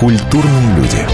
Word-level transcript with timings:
Культурные 0.00 0.76
люди. 0.76 1.06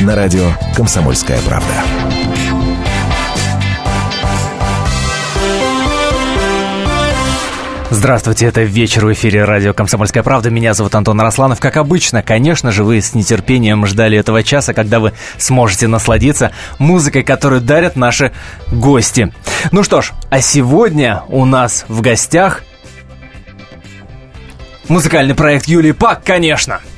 На 0.00 0.16
радио 0.16 0.50
«Комсомольская 0.74 1.38
правда». 1.42 1.68
Здравствуйте, 7.90 8.46
это 8.46 8.62
вечер 8.62 9.06
в 9.06 9.12
эфире 9.12 9.44
радио 9.44 9.72
«Комсомольская 9.74 10.24
правда». 10.24 10.50
Меня 10.50 10.74
зовут 10.74 10.96
Антон 10.96 11.20
Росланов. 11.20 11.60
Как 11.60 11.76
обычно, 11.76 12.20
конечно 12.24 12.72
же, 12.72 12.82
вы 12.82 13.00
с 13.00 13.14
нетерпением 13.14 13.86
ждали 13.86 14.18
этого 14.18 14.42
часа, 14.42 14.74
когда 14.74 14.98
вы 14.98 15.12
сможете 15.38 15.86
насладиться 15.86 16.50
музыкой, 16.80 17.22
которую 17.22 17.60
дарят 17.60 17.94
наши 17.94 18.32
гости. 18.72 19.32
Ну 19.70 19.84
что 19.84 20.02
ж, 20.02 20.10
а 20.30 20.40
сегодня 20.40 21.22
у 21.28 21.44
нас 21.44 21.84
в 21.86 22.00
гостях 22.00 22.64
музыкальный 24.92 25.34
проект 25.34 25.66
Юлии 25.66 25.92
Пак, 25.92 26.22
конечно– 26.22 26.80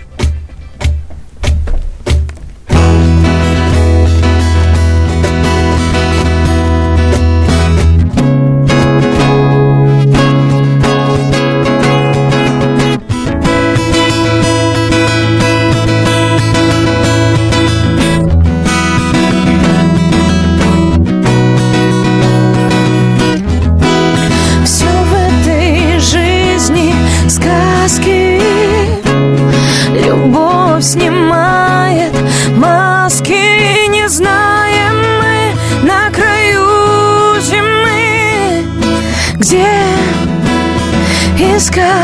sky 41.75 42.03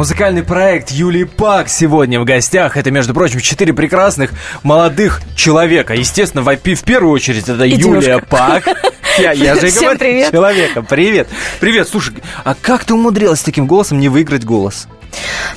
Музыкальный 0.00 0.42
проект 0.42 0.92
Юлии 0.92 1.24
Пак 1.24 1.68
сегодня 1.68 2.18
в 2.18 2.24
гостях. 2.24 2.78
Это, 2.78 2.90
между 2.90 3.12
прочим, 3.12 3.38
четыре 3.40 3.74
прекрасных 3.74 4.30
молодых 4.62 5.20
человека. 5.36 5.92
Естественно, 5.92 6.42
в, 6.42 6.46
в 6.50 6.84
первую 6.84 7.12
очередь 7.12 7.50
это 7.50 7.64
И 7.64 7.72
Юлия 7.72 8.00
девушка. 8.00 8.26
Пак. 8.26 8.64
Я, 9.18 9.32
я 9.32 9.56
же 9.56 9.68
и 9.68 9.70
говорю, 9.70 9.98
привет. 9.98 10.30
человека. 10.30 10.80
Привет. 10.80 11.28
Привет. 11.60 11.86
Слушай, 11.86 12.14
а 12.44 12.54
как 12.54 12.84
ты 12.84 12.94
умудрилась 12.94 13.42
таким 13.42 13.66
голосом 13.66 13.98
не 13.98 14.08
выиграть 14.08 14.46
голос? 14.46 14.88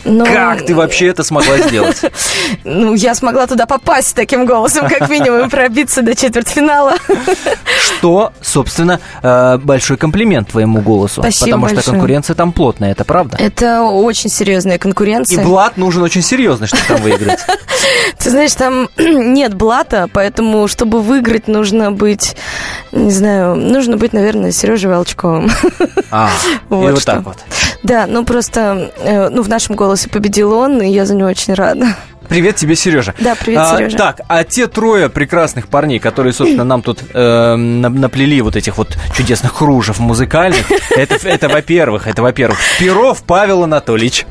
Ну, 0.05 0.25
Как 0.25 0.65
ты 0.65 0.75
вообще 0.75 1.07
это 1.07 1.23
смогла 1.23 1.57
сделать? 1.57 2.01
Ну, 2.63 2.93
я 2.93 3.15
смогла 3.15 3.47
туда 3.47 3.65
попасть 3.65 4.15
таким 4.15 4.45
голосом, 4.45 4.87
как 4.87 5.09
минимум, 5.09 5.47
и 5.47 5.49
пробиться 5.49 6.01
до 6.01 6.15
четвертьфинала. 6.15 6.93
Что, 7.97 8.31
собственно, 8.41 8.99
э, 9.21 9.57
большой 9.57 9.97
комплимент 9.97 10.49
твоему 10.49 10.81
голосу. 10.81 11.21
Спасибо 11.21 11.57
Потому 11.57 11.81
что 11.81 11.91
конкуренция 11.91 12.35
там 12.35 12.51
плотная, 12.51 12.91
это 12.91 13.05
правда? 13.05 13.37
Это 13.39 13.81
очень 13.81 14.29
серьезная 14.29 14.75
И 14.75 14.79
конкуренция. 14.79 15.43
блат 15.43 15.77
нужен 15.77 16.03
очень 16.03 16.21
серьезный, 16.21 16.67
чтобы 16.67 16.83
там 16.87 17.01
выиграть. 17.01 17.39
Ты 18.17 18.29
знаешь, 18.29 18.53
там 18.53 18.89
нет 18.97 19.53
блата, 19.53 20.09
поэтому, 20.11 20.67
чтобы 20.67 21.01
выиграть, 21.01 21.47
нужно 21.47 21.91
быть, 21.91 22.35
не 22.91 23.11
знаю, 23.11 23.55
нужно 23.55 23.97
быть, 23.97 24.13
наверное, 24.13 24.51
Сережей 24.51 24.89
Волчковым. 24.89 25.51
А, 26.11 26.29
и 26.69 26.73
Вот 26.73 27.03
так 27.05 27.23
вот. 27.23 27.37
Да, 27.83 28.05
ну 28.07 28.23
просто, 28.23 28.91
э, 28.99 29.29
ну 29.29 29.42
в 29.43 29.49
нашем 29.49 29.75
голосе 29.75 30.09
победил 30.09 30.53
он, 30.53 30.81
и 30.81 30.89
я 30.89 31.05
за 31.05 31.15
него 31.15 31.29
очень 31.29 31.53
рада. 31.53 31.95
Привет 32.29 32.55
тебе, 32.55 32.75
Сережа. 32.75 33.13
Да, 33.19 33.35
привет, 33.35 33.59
А, 33.61 33.77
Сережа. 33.77 33.97
Так, 33.97 34.21
а 34.29 34.43
те 34.43 34.67
трое 34.67 35.09
прекрасных 35.09 35.67
парней, 35.67 35.99
которые, 35.99 36.31
собственно, 36.33 36.63
нам 36.63 36.81
тут 36.81 37.01
э, 37.13 37.55
на- 37.55 37.89
наплели 37.89 38.41
вот 38.41 38.55
этих 38.55 38.77
вот 38.77 38.97
чудесных 39.15 39.53
кружев 39.53 39.99
музыкальных, 39.99 40.65
это, 40.95 41.15
это 41.27 41.49
во-первых, 41.49 42.07
это 42.07 42.21
во-первых. 42.21 42.57
Перов 42.79 43.23
Павел 43.23 43.63
Анатольевич. 43.63 44.25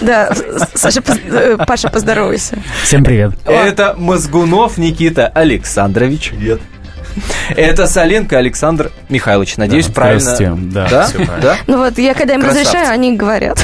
Да, 0.00 0.32
Саша, 0.74 1.02
э, 1.30 1.58
Паша, 1.66 1.90
поздоровайся. 1.90 2.58
Всем 2.82 3.04
привет. 3.04 3.32
Это 3.44 3.94
Мозгунов 3.98 4.78
Никита 4.78 5.26
Александрович. 5.28 6.30
Привет. 6.30 6.60
Это 7.50 7.86
Соленко 7.86 8.36
Александр 8.38 8.90
Михайлович. 9.08 9.56
Надеюсь, 9.56 9.86
Да, 9.86 9.92
правильно. 9.92 10.20
здрасте. 10.20 10.52
Да, 10.56 10.88
да? 10.88 11.08
правильно. 11.12 11.38
Да? 11.40 11.56
Ну 11.66 11.78
вот, 11.78 11.98
я 11.98 12.14
когда 12.14 12.34
им 12.34 12.40
Красавцы. 12.40 12.64
разрешаю, 12.68 12.92
они 12.92 13.16
говорят. 13.16 13.58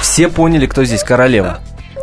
Все 0.00 0.28
поняли, 0.28 0.66
кто 0.66 0.84
здесь 0.84 1.02
королева. 1.02 1.60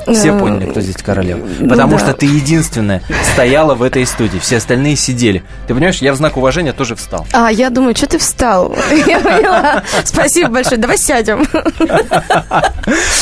Все 0.08 0.30
Э, 0.36 0.40
поняли, 0.40 0.66
кто 0.70 0.82
здесь 0.82 0.96
королева. 0.98 1.46
ну 1.60 1.70
Потому 1.70 1.94
да. 1.94 2.00
что 2.00 2.14
ты 2.14 2.26
единственная 2.26 3.02
стояла 3.34 3.76
в 3.76 3.84
этой 3.84 4.06
студии. 4.06 4.40
Все 4.40 4.58
остальные 4.58 4.96
сидели. 4.96 5.44
Ты 5.68 5.74
понимаешь, 5.74 5.98
я 6.02 6.14
в 6.14 6.16
знак 6.16 6.38
уважения 6.38 6.74
тоже 6.74 6.96
встал. 6.96 7.26
А, 7.34 7.52
я 7.52 7.70
думаю, 7.70 7.96
что 7.96 8.08
ты 8.08 8.18
встал? 8.18 8.76
Я 9.08 9.20
поняла. 9.20 9.84
Спасибо 10.04 10.50
большое. 10.50 10.78
Давай 10.78 10.98
сядем. 10.98 11.46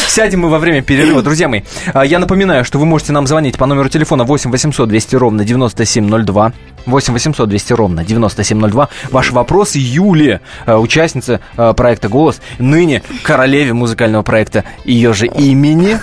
Сядем 0.07 0.41
мы 0.41 0.49
во 0.49 0.59
время 0.59 0.81
перерыва. 0.81 1.21
Друзья 1.21 1.47
мои, 1.47 1.61
а, 1.93 2.05
я 2.05 2.19
напоминаю, 2.19 2.65
что 2.65 2.79
вы 2.79 2.85
можете 2.85 3.11
нам 3.11 3.27
звонить 3.27 3.57
по 3.57 3.65
номеру 3.65 3.89
телефона 3.89 4.23
8 4.23 4.51
800 4.51 4.87
200 4.89 5.15
ровно 5.15 5.45
9702. 5.45 6.53
8 6.85 7.13
800 7.13 7.49
200 7.49 7.73
ровно 7.73 8.03
9702. 8.03 8.89
Ваши 9.11 9.33
вопросы 9.33 9.77
Юле, 9.79 10.41
а, 10.65 10.77
участница 10.77 11.39
проекта 11.55 12.09
«Голос», 12.09 12.41
ныне 12.57 13.03
королеве 13.23 13.73
музыкального 13.73 14.23
проекта 14.23 14.63
ее 14.85 15.13
же 15.13 15.27
имени. 15.27 15.99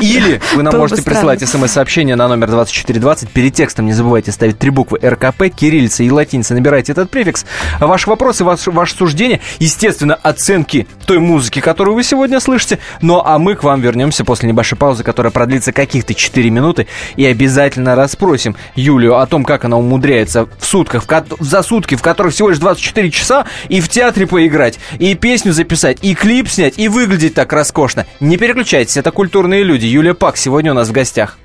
Или 0.00 0.40
вы 0.54 0.62
нам 0.62 0.72
можете 0.78 1.02
присылать 1.02 1.40
смс-сообщение 1.48 2.16
на 2.16 2.28
номер 2.28 2.48
2420. 2.50 3.30
Перед 3.30 3.54
текстом 3.54 3.86
не 3.86 3.92
забывайте 3.92 4.32
ставить 4.32 4.58
три 4.58 4.70
буквы 4.70 4.98
РКП, 5.02 5.44
кириллица 5.54 6.02
и 6.02 6.10
латиница. 6.10 6.54
Набирайте 6.54 6.92
этот 6.92 7.10
префикс. 7.10 7.44
Ваши 7.80 8.08
вопросы, 8.08 8.44
ваш, 8.44 8.66
ваше 8.66 8.94
суждение, 8.94 9.40
естественно, 9.58 10.14
оценки 10.14 10.86
той 11.06 11.18
музыки, 11.18 11.60
которую 11.60 11.94
вы 11.94 12.02
сегодня 12.02 12.40
слышите. 12.40 12.78
Ну 13.00 13.22
а 13.24 13.38
мы 13.38 13.54
к 13.54 13.62
вам 13.62 13.80
вернемся 13.80 14.24
после 14.24 14.48
небольшой 14.48 14.78
паузы, 14.78 15.04
которая 15.04 15.30
продлится 15.30 15.72
каких-то 15.72 16.14
4 16.14 16.50
минуты. 16.50 16.86
И 17.16 17.24
обязательно 17.26 17.94
расспросим 17.94 18.56
Юлию 18.74 19.18
о 19.18 19.26
том, 19.26 19.44
как 19.44 19.64
она 19.64 19.76
умудряется 19.76 20.48
в 20.58 20.64
сутках, 20.64 21.04
в 21.04 21.06
ко- 21.06 21.24
за 21.40 21.62
сутки, 21.62 21.94
в 21.94 22.02
которых 22.02 22.32
всего 22.34 22.48
лишь 22.48 22.58
24 22.58 23.10
часа, 23.10 23.46
и 23.68 23.80
в 23.80 23.88
театре 23.88 24.26
поиграть, 24.26 24.78
и 24.98 25.14
песню 25.14 25.52
записать, 25.52 25.98
и 26.02 26.14
клип 26.14 26.48
снять, 26.48 26.78
и 26.78 26.88
выглядеть 26.88 27.34
так 27.34 27.52
роскошно. 27.52 28.06
Не 28.20 28.36
переключайтесь, 28.36 28.96
это 28.96 29.10
культурные 29.10 29.62
люди. 29.62 29.81
Юлия 29.86 30.14
Пак 30.14 30.36
сегодня 30.36 30.72
у 30.72 30.74
нас 30.74 30.88
в 30.88 30.92
гостях. 30.92 31.38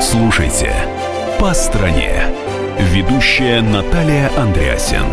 Слушайте 0.00 0.72
«По 1.38 1.52
стране». 1.54 2.22
Ведущая 2.78 3.60
Наталья 3.60 4.30
Андреасин. 4.36 5.04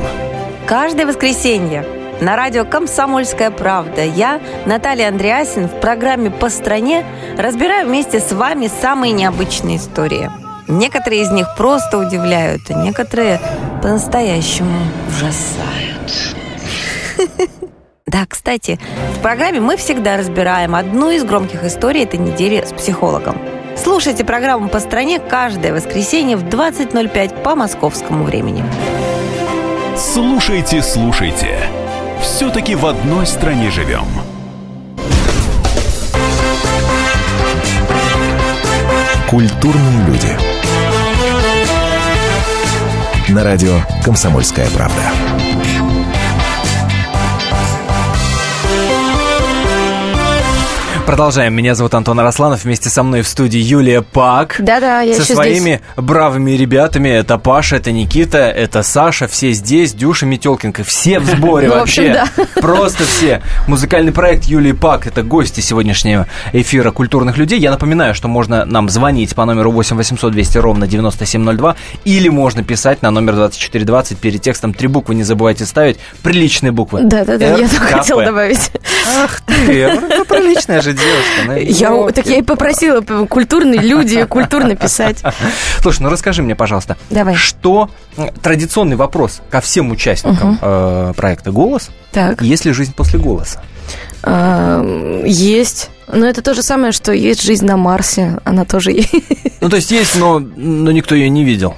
Каждое 0.66 1.06
воскресенье 1.06 1.86
на 2.22 2.36
радио 2.36 2.66
«Комсомольская 2.66 3.52
правда» 3.52 4.04
я, 4.04 4.40
Наталья 4.66 5.10
Андреасин, 5.10 5.68
в 5.68 5.80
программе 5.80 6.30
«По 6.30 6.50
стране» 6.50 7.06
разбираю 7.38 7.88
вместе 7.88 8.20
с 8.20 8.32
вами 8.32 8.70
самые 8.82 9.12
необычные 9.14 9.78
истории. 9.78 10.30
Некоторые 10.68 11.24
из 11.24 11.32
них 11.32 11.48
просто 11.58 11.98
удивляют, 11.98 12.62
а 12.70 12.74
некоторые 12.74 13.42
по-настоящему 13.82 14.80
ужасают. 15.10 16.36
Да, 18.14 18.28
кстати, 18.28 18.80
в 19.18 19.22
программе 19.22 19.60
мы 19.60 19.76
всегда 19.76 20.18
разбираем 20.18 20.76
одну 20.76 21.10
из 21.10 21.24
громких 21.24 21.64
историй 21.64 22.04
этой 22.04 22.20
недели 22.20 22.64
с 22.64 22.72
психологом. 22.72 23.36
Слушайте 23.76 24.24
программу 24.24 24.70
«По 24.70 24.80
стране» 24.80 25.20
каждое 25.20 25.74
воскресенье 25.74 26.38
в 26.38 26.44
20.05 26.44 27.42
по 27.42 27.56
московскому 27.56 28.24
времени. 28.24 28.64
Слушайте, 29.98 30.84
слушайте. 30.84 31.58
Все-таки 32.22 32.76
в 32.76 32.86
одной 32.86 33.26
стране 33.26 33.72
живем. 33.72 34.06
Культурные 39.28 40.06
люди. 40.06 40.38
На 43.30 43.44
радио 43.44 43.80
«Комсомольская 44.06 44.70
правда». 44.70 45.43
Продолжаем. 51.06 51.54
Меня 51.54 51.76
зовут 51.76 51.94
Антон 51.96 52.18
Арасланов. 52.22 52.64
Вместе 52.64 52.90
со 52.90 53.04
мной 53.04 53.24
в 53.24 53.28
студии 53.28 53.60
Юлия 53.60 54.02
Пак. 54.02 54.56
Да-да, 54.60 55.02
я 55.02 55.14
Со 55.16 55.26
своими 55.26 55.82
бравыми 55.98 56.52
ребятами. 56.52 57.10
Это 57.10 57.38
Паша, 57.38 57.76
это 57.76 57.92
Никита, 57.92 58.38
это 58.38 58.84
Саша. 58.84 59.28
Все 59.28 59.52
здесь. 59.52 59.94
Дюша 59.94 60.26
Метелкинка. 60.26 60.86
Все 60.86 61.20
в 61.20 61.26
сборе 61.26 61.68
Ну, 61.74 61.76
вообще. 61.76 62.24
Просто 62.56 63.04
все. 63.04 63.42
Музыкальный 63.68 64.14
проект 64.14 64.46
Юлии 64.46 64.72
Пак. 64.72 65.06
Это 65.06 65.24
гости 65.24 65.60
сегодняшнего 65.60 66.26
эфира 66.54 66.92
культурных 66.92 67.38
людей. 67.38 67.60
Я 67.60 67.72
напоминаю, 67.72 68.16
что 68.16 68.30
можно 68.30 68.64
нам 68.64 68.88
звонить 68.88 69.36
по 69.36 69.44
номеру 69.44 69.72
8 69.72 69.98
800 69.98 70.32
200 70.32 70.58
ровно 70.60 70.88
9702. 70.88 71.76
Или 72.06 72.30
можно 72.30 72.64
писать 72.64 73.02
на 73.02 73.12
номер 73.12 73.36
2420. 73.36 74.18
Перед 74.20 74.42
текстом 74.42 74.74
три 74.74 74.88
буквы 74.88 75.16
не 75.16 75.24
забывайте 75.24 75.66
ставить. 75.66 75.98
Приличные 76.24 76.72
буквы. 76.72 77.02
Да-да-да, 77.04 77.58
я 77.58 77.68
только 77.68 77.88
РКП. 77.88 77.94
хотела 77.98 78.24
добавить. 78.24 78.72
Ах 79.06 79.42
ты, 79.42 80.00
приличная 80.30 80.82
девушка. 80.94 81.44
ну, 81.48 81.54
Я, 82.08 82.12
так 82.12 82.26
я 82.26 82.38
и 82.38 82.42
попросила 82.42 83.02
культурные 83.02 83.82
люди 83.82 84.24
культурно 84.30 84.76
писать. 84.76 85.18
Слушай, 85.82 86.04
ну 86.04 86.10
расскажи 86.10 86.42
мне, 86.44 86.56
пожалуйста, 86.56 86.98
Давай. 87.10 87.36
что 87.36 87.90
традиционный 88.42 88.96
вопрос 88.96 89.42
ко 89.50 89.62
всем 89.62 89.92
участникам 89.92 90.58
э, 90.62 91.14
проекта 91.16 91.52
«Голос» 91.52 91.90
Так. 92.12 92.42
есть 92.42 92.66
ли 92.66 92.72
жизнь 92.74 92.94
после 92.96 93.20
голоса? 93.20 93.62
Есть. 95.26 95.90
Но 96.08 96.26
это 96.26 96.42
то 96.42 96.54
же 96.54 96.62
самое, 96.62 96.92
что 96.92 97.12
есть 97.12 97.42
жизнь 97.42 97.66
на 97.66 97.76
Марсе. 97.76 98.38
Она 98.46 98.66
тоже 98.66 98.92
есть. 98.92 99.14
Ну, 99.62 99.70
то 99.70 99.78
есть 99.78 99.92
есть, 99.92 100.18
но, 100.18 100.40
но 100.40 100.92
никто 100.92 101.16
ее 101.16 101.30
не 101.30 101.46
видел. 101.46 101.78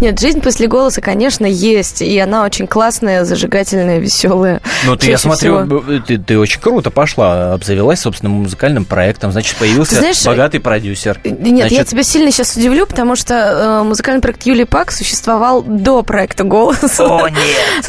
Нет, 0.00 0.18
жизнь 0.20 0.40
после 0.40 0.68
голоса, 0.68 1.00
конечно, 1.00 1.44
есть. 1.46 2.02
И 2.02 2.18
она 2.18 2.44
очень 2.44 2.66
классная, 2.66 3.24
зажигательная, 3.24 3.98
веселая. 3.98 4.60
Ну, 4.86 4.96
ты, 4.96 5.10
я 5.10 5.18
смотрю, 5.18 5.64
всего. 5.64 6.00
ты, 6.00 6.18
ты 6.18 6.38
очень 6.38 6.60
круто 6.60 6.90
пошла, 6.90 7.52
обзавелась 7.52 8.00
собственным 8.00 8.42
музыкальным 8.42 8.84
проектом, 8.84 9.32
значит, 9.32 9.56
появился 9.56 9.94
Ты 9.94 10.00
знаешь, 10.00 10.24
богатый 10.24 10.60
продюсер. 10.60 11.20
Нет, 11.24 11.64
я 11.64 11.68
Значит, 11.68 11.88
тебя 11.88 12.02
сильно 12.02 12.30
сейчас 12.30 12.56
удивлю, 12.56 12.86
потому 12.86 13.16
что 13.16 13.34
э, 13.34 13.82
музыкальный 13.82 14.20
проект 14.22 14.42
Юлии 14.46 14.64
Пак 14.64 14.92
существовал 14.92 15.62
до 15.62 16.02
проекта 16.02 16.44
«Голос». 16.44 17.00
О, 17.00 17.28
нет! 17.28 17.38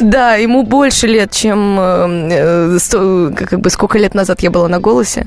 Да, 0.00 0.34
ему 0.34 0.62
больше 0.64 1.06
лет, 1.06 1.30
чем 1.30 1.78
э, 1.78 2.28
э, 2.32 2.78
сто- 2.80 3.30
как 3.36 3.60
бы 3.60 3.70
сколько 3.70 3.98
лет 3.98 4.14
назад 4.14 4.40
я 4.40 4.50
была 4.50 4.68
на 4.68 4.80
«Голосе». 4.80 5.26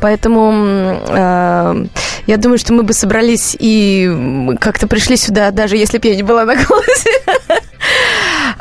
Поэтому 0.00 1.00
э, 1.08 1.84
я 2.26 2.36
думаю, 2.36 2.58
что 2.58 2.72
мы 2.72 2.82
бы 2.82 2.92
собрались 2.92 3.56
и 3.58 4.56
как-то 4.60 4.86
пришли 4.86 5.16
сюда, 5.16 5.50
даже 5.50 5.76
если 5.76 5.98
бы 5.98 6.08
я 6.08 6.19
не 6.20 6.22
была 6.22 6.44
на 6.44 6.54
«Голосе». 6.54 7.10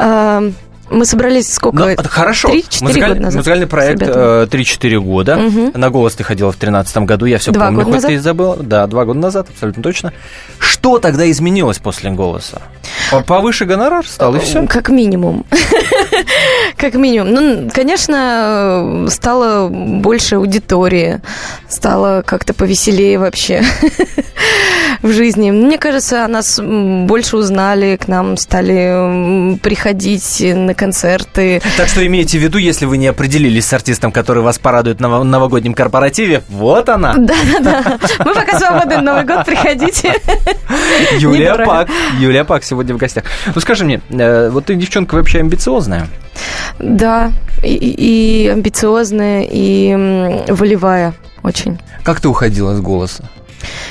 Э, 0.02 0.52
Мы 0.90 1.06
собрались 1.06 1.54
сколько? 1.54 1.78
Ну, 1.78 1.86
это 1.88 2.08
хорошо. 2.08 2.48
3-4 2.50 2.82
Музыкаль- 2.84 3.08
года 3.10 3.20
назад. 3.22 3.36
Музыкальный 3.40 3.68
проект 3.68 4.02
ребятами. 4.02 4.44
э, 4.44 4.48
3-4 4.48 5.00
года. 5.00 5.36
Мгм. 5.36 5.72
На 5.76 5.90
голос 5.90 6.16
ты 6.16 6.24
ходила 6.24 6.52
в 6.52 6.58
2013 6.58 6.98
году, 7.06 7.26
я 7.26 7.38
все 7.38 7.52
Два 7.52 7.66
помню, 7.66 7.76
года 7.80 7.86
хоть 7.86 7.94
назад? 7.96 8.08
ты 8.10 8.14
и 8.16 8.18
забыла. 8.18 8.58
Да, 8.58 8.88
два 8.88 9.06
года 9.06 9.20
назад, 9.20 9.48
абсолютно 9.50 9.84
точно. 9.84 10.14
Что 10.58 10.98
тогда 11.00 11.30
изменилось 11.30 11.78
после 11.80 12.10
голоса? 12.12 12.62
По- 13.12 13.22
Повыше 13.22 13.66
гонорар 13.66 14.08
стал, 14.08 14.36
и 14.36 14.40
все. 14.40 14.66
Как 14.68 14.90
минимум. 14.90 15.46
Как 16.80 16.94
минимум. 16.94 17.34
Ну, 17.34 17.70
конечно, 17.74 19.06
стало 19.10 19.68
больше 19.68 20.36
аудитории, 20.36 21.20
стало 21.68 22.22
как-то 22.26 22.54
повеселее 22.54 23.20
вообще 23.20 23.62
в 25.02 25.12
жизни. 25.12 25.52
Мне 25.52 25.78
кажется, 25.78 26.26
нас 26.28 26.58
больше 26.58 27.36
узнали, 27.36 27.98
к 27.98 28.08
нам 28.08 28.38
стали 28.38 29.58
приходить 29.58 30.42
на 30.42 30.74
концерты. 30.74 31.62
Так 31.76 31.90
что 31.90 32.06
имейте 32.08 32.40
в 32.40 32.42
виду, 32.42 32.58
если 32.58 32.86
вы 32.86 32.98
не 32.98 33.08
определились 33.08 33.66
с 33.66 33.74
артистом, 33.74 34.14
который 34.14 34.42
вас 34.42 34.58
порадует 34.58 35.02
на 35.02 35.08
ново- 35.10 35.24
новогоднем 35.24 35.74
корпоративе, 35.74 36.44
вот 36.48 36.88
она, 36.88 37.14
Да-да-да. 37.18 38.00
Мы 38.24 38.34
пока 38.34 38.58
свободны 38.58 39.02
Новый 39.02 39.26
год, 39.26 39.44
приходите. 39.46 40.14
Юлия 41.18 41.56
Пак. 41.66 41.90
Юлия 42.20 42.46
Пак 42.46 42.64
сегодня 42.64 42.96
в 42.96 42.98
гостях. 42.98 43.26
Ну 43.54 43.60
скажи 43.60 43.84
мне, 43.84 44.00
э, 44.10 44.50
вот 44.50 44.68
ты 44.68 44.76
девчонка 44.76 45.16
вообще 45.16 45.40
амбициозная? 45.40 46.08
Да, 46.80 47.32
и, 47.64 47.74
и 47.74 48.48
амбициозная, 48.48 49.46
и 49.50 50.46
волевая 50.50 51.14
очень. 51.44 51.80
Как 52.04 52.22
ты 52.22 52.28
уходила 52.30 52.76
с 52.76 52.80
голоса? 52.82 53.24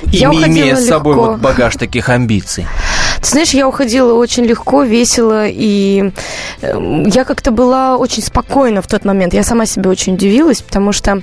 Я 0.06 0.28
Име- 0.28 0.38
уходила 0.38 0.46
имея 0.62 0.76
с 0.76 0.86
собой 0.86 1.14
легко. 1.14 1.30
вот 1.32 1.40
багаж 1.40 1.76
таких 1.76 2.08
амбиций. 2.08 2.66
Ты 3.20 3.26
знаешь, 3.26 3.50
я 3.50 3.68
уходила 3.68 4.14
очень 4.14 4.44
легко, 4.44 4.82
весело, 4.82 5.46
и 5.46 6.12
э, 6.60 7.02
я 7.06 7.24
как-то 7.24 7.50
была 7.50 7.96
очень 7.96 8.22
спокойна 8.22 8.82
в 8.82 8.86
тот 8.86 9.04
момент. 9.04 9.34
Я 9.34 9.42
сама 9.42 9.66
себе 9.66 9.90
очень 9.90 10.14
удивилась, 10.14 10.62
потому 10.62 10.92
что 10.92 11.22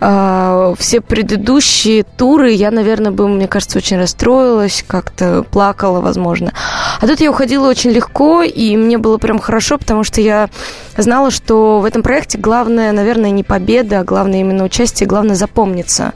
э, 0.00 0.74
все 0.78 1.00
предыдущие 1.00 2.04
туры 2.04 2.52
я, 2.52 2.70
наверное, 2.70 3.10
бы, 3.10 3.28
мне 3.28 3.48
кажется, 3.48 3.78
очень 3.78 3.98
расстроилась, 3.98 4.84
как-то 4.86 5.44
плакала, 5.50 6.00
возможно. 6.00 6.52
А 7.00 7.06
тут 7.06 7.20
я 7.20 7.30
уходила 7.30 7.68
очень 7.68 7.90
легко, 7.90 8.42
и 8.42 8.76
мне 8.76 8.98
было 8.98 9.18
прям 9.18 9.38
хорошо, 9.38 9.78
потому 9.78 10.04
что 10.04 10.20
я 10.20 10.48
знала, 10.96 11.30
что 11.30 11.80
в 11.80 11.84
этом 11.84 12.02
проекте 12.02 12.38
главное, 12.38 12.92
наверное, 12.92 13.30
не 13.30 13.42
победа, 13.42 14.00
а 14.00 14.04
главное 14.04 14.40
именно 14.40 14.64
участие, 14.64 15.08
главное 15.08 15.34
запомниться. 15.36 16.12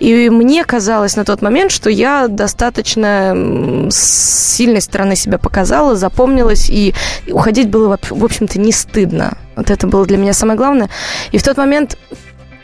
И 0.00 0.30
мне 0.30 0.64
казалось 0.64 1.16
на 1.16 1.24
тот 1.24 1.42
момент, 1.42 1.70
что 1.70 1.90
я 1.90 2.28
достаточно 2.28 3.32
м, 3.32 3.90
с 3.90 4.60
сильной 4.64 4.80
стороны 4.80 5.14
себя 5.14 5.36
показала, 5.38 5.94
запомнилась, 5.94 6.70
и 6.70 6.94
уходить 7.30 7.68
было, 7.68 7.98
в- 8.02 8.24
общем-то, 8.24 8.58
не 8.58 8.72
стыдно. 8.72 9.36
Вот 9.56 9.70
это 9.70 9.86
было 9.86 10.06
для 10.06 10.16
меня 10.16 10.32
самое 10.32 10.56
главное. 10.56 10.88
И 11.32 11.38
в 11.38 11.42
тот 11.42 11.58
момент 11.58 11.98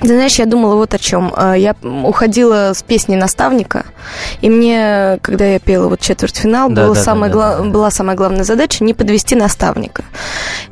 ты 0.00 0.08
знаешь, 0.08 0.38
я 0.38 0.46
думала 0.46 0.74
вот 0.76 0.94
о 0.94 0.98
чем. 0.98 1.32
Э, 1.36 1.54
Я 1.56 1.74
уходила 2.04 2.72
с 2.74 2.82
песней 2.82 3.16
наставника, 3.16 3.84
и 4.40 4.48
мне, 4.50 5.18
когда 5.22 5.44
я 5.44 5.58
пела 5.58 5.88
вот 5.88 6.00
четвертьфинал, 6.00 6.70
Да, 6.70 6.84
была, 6.84 6.94
да, 6.94 7.02
самая 7.02 7.30
да, 7.30 7.34
гла- 7.34 7.56
да, 7.58 7.64
была 7.64 7.90
самая 7.90 8.16
главная 8.16 8.44
задача 8.44 8.82
не 8.84 8.94
подвести 8.94 9.34
наставника. 9.34 10.04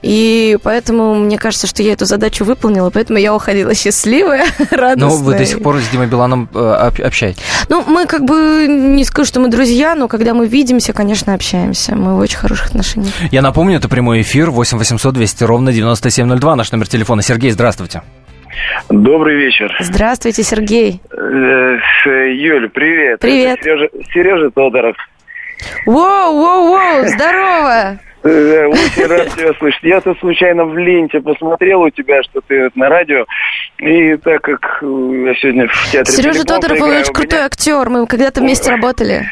И 0.03 0.59
поэтому 0.63 1.15
мне 1.15 1.39
кажется, 1.39 1.67
что 1.67 1.83
я 1.83 1.93
эту 1.93 2.05
задачу 2.05 2.45
выполнила, 2.45 2.91
поэтому 2.91 3.19
я 3.19 3.35
уходила 3.35 3.75
счастливая, 3.75 4.45
радостная. 4.71 4.97
Ну, 4.97 5.17
вы 5.17 5.35
до 5.37 5.45
сих 5.47 5.63
пор 5.63 5.79
с 5.81 5.89
Димой 5.89 6.07
Биланом 6.07 6.49
э, 6.55 6.59
об- 6.59 7.01
общаетесь. 7.01 7.43
Ну, 7.69 7.85
мы 7.87 8.07
как 8.07 8.25
бы 8.25 8.67
не 8.69 9.05
скажу, 9.05 9.27
что 9.27 9.41
мы 9.41 9.49
друзья, 9.49 9.95
но 9.95 10.09
когда 10.09 10.35
мы 10.35 10.47
видимся, 10.47 10.93
конечно, 10.93 11.35
общаемся. 11.35 11.95
Мы 11.95 12.17
в 12.17 12.19
очень 12.21 12.39
хороших 12.39 12.69
отношениях. 12.69 13.13
Я 13.31 13.43
напомню, 13.43 13.77
это 13.79 13.89
прямой 13.89 14.23
эфир 14.23 14.51
8 14.51 14.79
800 14.79 15.15
200 15.15 15.45
ровно 15.45 15.73
9702, 15.73 16.57
наш 16.57 16.73
номер 16.73 16.89
телефона. 16.89 17.23
Сергей, 17.23 17.51
здравствуйте. 17.51 18.03
Добрый 18.89 19.37
вечер. 19.37 19.75
Здравствуйте, 19.81 20.43
Сергей. 20.43 21.01
Э, 21.13 21.79
с- 22.05 22.07
Юль, 22.07 22.69
привет. 22.71 23.21
Привет. 23.21 23.59
Это 23.61 23.65
Сережа, 23.65 23.89
Сережа 24.13 24.51
Тодоров. 24.51 24.97
Воу, 25.87 26.37
воу, 26.37 26.69
воу, 26.69 27.07
здорово. 27.07 27.99
Э, 28.25 28.65
Очень 28.67 29.07
рад 29.07 29.29
тебя 29.37 29.53
слышать. 29.59 29.83
Я 29.83 30.01
тут 30.01 30.19
случайно 30.19 30.65
в 30.65 30.77
ленте 30.77 31.21
посмотрел 31.21 31.83
у 31.83 31.91
тебя, 31.91 32.23
что 32.25 32.41
ты 32.47 32.71
на 32.75 32.89
радио. 32.89 33.27
И 33.79 34.17
так 34.17 34.43
как 34.43 34.79
э, 34.83 34.87
я 35.27 35.35
сегодня 35.37 35.69
в 35.69 35.91
театре... 35.93 36.17
Сережа 36.17 36.45
Тодоров, 36.45 36.81
он 36.81 36.91
очень 36.91 37.13
крутой 37.13 37.41
актер. 37.41 37.89
Мы 37.89 38.07
когда-то 38.07 38.41
вместе 38.41 38.71
работали. 38.71 39.23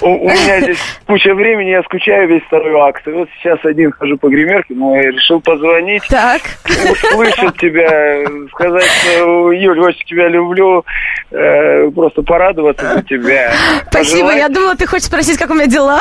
У, 0.00 0.28
меня 0.28 0.60
здесь 0.60 0.78
куча 1.06 1.34
времени, 1.34 1.70
я 1.70 1.82
скучаю 1.82 2.28
весь 2.28 2.42
второй 2.44 2.74
акт. 2.80 3.06
И 3.06 3.10
вот 3.10 3.28
сейчас 3.38 3.58
один 3.64 3.92
хожу 3.92 4.16
по 4.18 4.28
гримерке, 4.28 4.74
но 4.74 4.96
я 4.96 5.10
решил 5.10 5.40
позвонить, 5.40 6.02
Так. 6.08 6.42
услышать 6.64 7.56
тебя, 7.58 8.24
сказать, 8.52 8.84
что, 8.84 9.52
Юль, 9.52 9.80
очень 9.80 10.04
тебя 10.06 10.28
люблю, 10.28 10.84
э, 11.30 11.90
просто 11.90 12.22
порадоваться 12.22 12.94
за 12.94 13.02
тебя. 13.02 13.52
Спасибо. 13.88 14.32
Я 14.34 14.48
думала, 14.48 14.74
ты 14.76 14.86
хочешь 14.86 15.06
спросить, 15.06 15.38
как 15.38 15.50
у 15.50 15.54
меня 15.54 15.66
дела. 15.66 16.00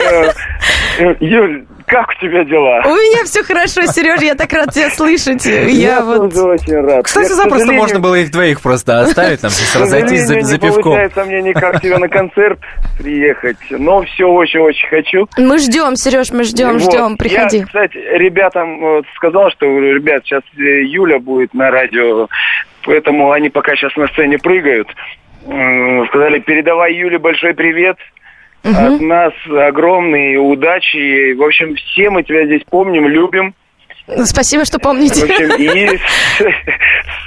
э, 0.00 0.32
э, 0.98 1.14
Юль, 1.20 1.64
как 1.86 2.10
у 2.10 2.14
тебя 2.20 2.44
дела? 2.44 2.82
У 2.84 2.94
меня 2.94 3.24
все 3.24 3.42
хорошо, 3.42 3.82
Сережа, 3.82 4.24
я 4.24 4.34
так 4.34 4.52
рад 4.52 4.72
тебя 4.72 4.90
слышать. 4.90 5.44
Я 5.46 6.00
вот... 6.02 6.32
тоже 6.32 6.48
очень 6.48 6.80
рад. 6.80 7.04
Кстати, 7.04 7.28
Я, 7.28 7.34
запросто 7.34 7.58
сожалению, 7.58 7.82
можно 7.82 8.00
было 8.00 8.14
их 8.16 8.30
двоих 8.30 8.60
просто 8.60 9.00
оставить, 9.00 9.40
там, 9.40 9.50
сейчас 9.50 9.82
разойтись 9.82 10.22
за, 10.22 10.40
за 10.40 10.54
не 10.54 10.60
пивком. 10.60 10.82
получается 10.82 11.24
мне 11.24 11.42
никак 11.42 11.80
тебе 11.80 11.98
на 11.98 12.08
концерт 12.08 12.58
приехать, 12.98 13.58
но 13.70 14.02
все 14.02 14.26
очень-очень 14.28 14.88
хочу. 14.88 15.28
Мы 15.36 15.58
ждем, 15.58 15.96
Сереж, 15.96 16.30
мы 16.32 16.44
ждем, 16.44 16.78
Вот. 16.78 16.82
ждем. 16.82 17.16
Приходи. 17.16 17.58
Я, 17.58 17.66
кстати, 17.66 17.96
ребятам 17.96 18.80
вот 18.80 19.04
сказал, 19.16 19.50
что, 19.50 19.66
ребят, 19.66 20.22
сейчас 20.24 20.42
э, 20.56 20.84
Юля 20.84 21.18
будет 21.18 21.54
на 21.54 21.70
радио, 21.70 22.28
поэтому 22.84 23.30
они 23.32 23.50
пока 23.50 23.74
сейчас 23.76 23.94
на 23.96 24.06
сцене 24.08 24.38
прыгают. 24.38 24.88
Сказали, 26.08 26.38
передавай 26.38 26.94
Юле 26.94 27.18
большой 27.18 27.54
привет. 27.54 27.98
От 28.64 29.00
нас 29.00 29.32
огромные 29.68 30.38
удачи. 30.38 31.34
В 31.34 31.42
общем, 31.42 31.74
все 31.76 32.10
мы 32.10 32.22
тебя 32.22 32.46
здесь 32.46 32.62
помним, 32.68 33.06
любим. 33.06 33.54
Спасибо, 34.24 34.64
что 34.66 34.78
В 34.78 34.82
помните. 34.82 35.24
общем, 35.24 35.54
и 35.58 35.98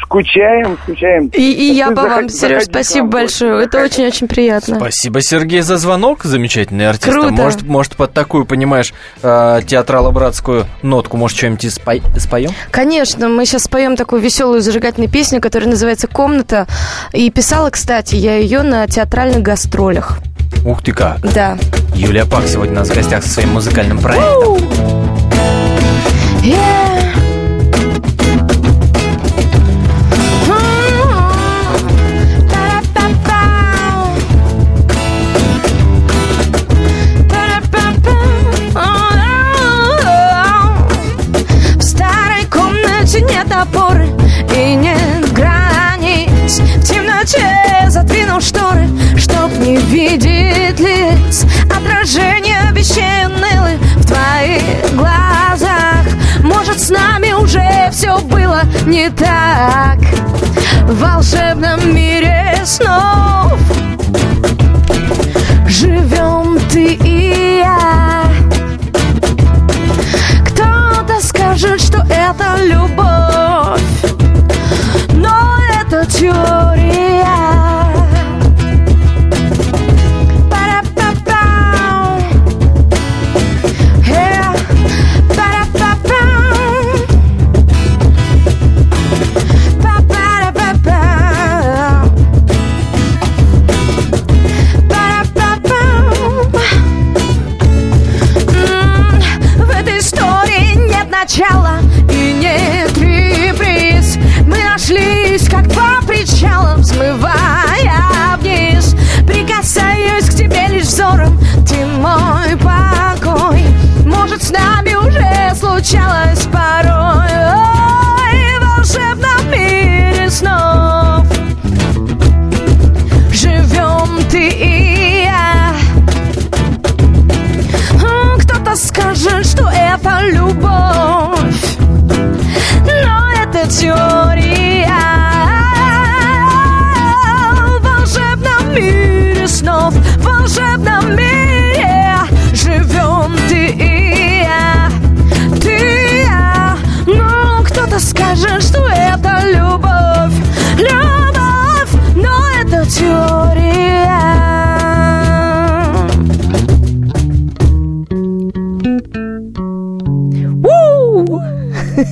скучаем, 0.04 0.78
скучаем. 0.84 1.28
И, 1.28 1.42
и 1.52 1.74
я 1.74 1.90
по 1.92 2.04
вам, 2.04 2.30
Сереж, 2.30 2.64
спасибо 2.66 3.06
в 3.06 3.10
большое. 3.10 3.66
Это 3.66 3.84
очень-очень 3.84 4.28
приятно. 4.28 4.76
Спасибо, 4.76 5.22
Сергей, 5.22 5.62
за 5.62 5.78
звонок. 5.78 6.24
Замечательный 6.24 6.88
артист. 6.88 7.12
Круто. 7.12 7.32
Может, 7.32 7.64
может, 7.64 7.96
под 7.96 8.14
такую, 8.14 8.46
понимаешь, 8.46 8.94
э, 9.24 9.62
театрало-братскую 9.66 10.66
нотку, 10.84 11.18
может, 11.18 11.38
что-нибудь 11.38 11.64
и 11.66 11.70
спой- 11.70 12.02
споем? 12.18 12.52
Конечно, 12.72 13.28
мы 13.28 13.46
сейчас 13.46 13.64
споем 13.64 13.96
такую 13.96 14.22
веселую 14.22 14.62
зажигательную 14.62 15.12
песню, 15.12 15.42
которая 15.42 15.70
называется 15.70 16.08
«Комната». 16.08 16.68
И 17.12 17.30
писала, 17.32 17.70
кстати, 17.72 18.16
я 18.16 18.36
ее 18.38 18.62
на 18.62 18.86
театральных 18.88 19.42
гастролях. 19.42 20.20
Ух 20.66 20.82
ты 20.82 20.92
как. 20.92 21.20
Да. 21.34 21.58
Юлия 21.94 22.26
Пак 22.26 22.48
сегодня 22.48 22.74
у 22.74 22.80
нас 22.80 22.90
в 22.90 22.96
гостях 22.96 23.24
со 23.24 23.30
своим 23.30 23.54
музыкальным 23.54 24.00
проектом. 24.00 24.58
Yeah. 26.44 26.98
В 41.76 41.82
старой 41.82 42.46
комнате 42.46 43.22
нет 43.22 43.48
опоры 43.52 44.08
и 44.56 44.76
нет 44.76 45.34
границ 45.34 46.60
В 46.60 46.84
темноте 46.84 47.90
задвинул 47.90 48.40
шторы, 48.42 48.88
чтоб 49.18 49.52
не 49.60 49.78
видеть 49.78 50.37
лиц 51.38 51.46
Отражение 51.66 52.72
вещей 52.72 53.26
унылы 53.26 53.78
в 53.98 54.06
твоих 54.06 54.96
глазах. 54.96 56.06
Может, 56.44 56.80
с 56.80 56.90
нами 56.90 57.34
уже 57.34 57.90
все 57.92 58.20
было 58.20 58.64
не 58.86 59.10
так? 59.10 60.00
В 60.84 61.00
волшебном 61.00 61.94
мире 61.94 62.58
снов. 62.64 63.60
Живем 65.68 66.60
ты 66.72 66.94
и 66.94 67.60
я. 67.60 68.24
Кто-то 70.46 71.22
скажет, 71.22 71.82
что 71.82 72.06
это 72.10 72.56
любовь. 72.64 73.82
Но 75.14 75.58
это 75.82 76.06
теория 76.06 76.67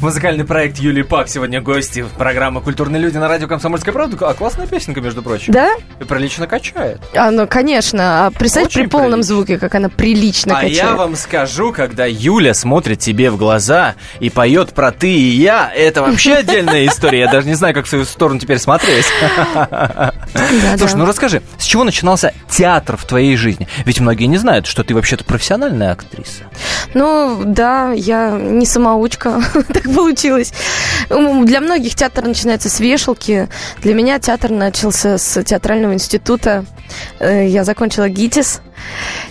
Музыкальный 0.00 0.44
проект 0.44 0.78
Юлии 0.78 1.02
Пак 1.02 1.28
сегодня 1.28 1.60
гости 1.62 2.04
программы 2.18 2.60
«Культурные 2.60 3.00
люди» 3.00 3.16
на 3.16 3.28
радио 3.28 3.48
«Комсомольская 3.48 3.94
правда». 3.94 4.28
А 4.28 4.34
классная 4.34 4.66
песенка, 4.66 5.00
между 5.00 5.22
прочим. 5.22 5.52
Да? 5.52 5.72
И 6.00 6.04
прилично 6.04 6.46
качает. 6.46 7.00
А, 7.14 7.30
ну, 7.30 7.46
конечно. 7.46 8.26
А 8.26 8.30
представь 8.30 8.66
Очень 8.66 8.82
при 8.82 8.88
полном 8.88 9.10
прилично. 9.20 9.34
звуке, 9.34 9.58
как 9.58 9.74
она 9.74 9.88
прилично 9.88 10.52
А 10.58 10.60
качает. 10.60 10.76
я 10.76 10.94
вам 10.94 11.16
скажу, 11.16 11.72
когда 11.72 12.04
Юля 12.06 12.52
смотрит 12.52 12.98
тебе 12.98 13.30
в 13.30 13.36
глаза 13.36 13.94
и 14.20 14.28
поет 14.28 14.74
про 14.74 14.92
ты 14.92 15.08
и 15.10 15.30
я, 15.36 15.72
это 15.74 16.02
вообще 16.02 16.34
отдельная 16.38 16.86
история. 16.86 17.20
Я 17.20 17.30
даже 17.30 17.46
не 17.46 17.54
знаю, 17.54 17.74
как 17.74 17.86
в 17.86 17.88
свою 17.88 18.04
сторону 18.04 18.38
теперь 18.38 18.58
смотреть. 18.58 19.06
Слушай, 20.78 20.96
ну 20.96 21.06
расскажи, 21.06 21.42
с 21.58 21.64
чего 21.64 21.84
начинался 21.84 22.34
театр 22.50 22.96
в 22.96 23.04
твоей 23.06 23.36
жизни? 23.36 23.66
Ведь 23.84 24.00
многие 24.00 24.26
не 24.26 24.36
знают, 24.36 24.66
что 24.66 24.84
ты 24.84 24.94
вообще-то 24.94 25.24
профессиональная 25.24 25.92
актриса. 25.92 26.44
Ну, 26.94 27.42
да, 27.44 27.92
я 27.92 28.30
не 28.30 28.66
самоучка, 28.66 29.42
так 29.72 29.85
получилось. 29.88 30.52
М, 31.10 31.44
Для 31.46 31.60
многих 31.60 31.94
театр 31.94 32.24
начинается 32.26 32.68
с 32.68 32.80
вешалки. 32.80 33.48
Для 33.82 33.94
меня 33.94 34.18
театр 34.18 34.50
начался 34.50 35.18
с 35.18 35.42
театрального 35.44 35.92
института. 35.94 36.64
Э, 37.18 37.46
Я 37.46 37.64
закончила 37.64 38.08
ГИТИС 38.08 38.60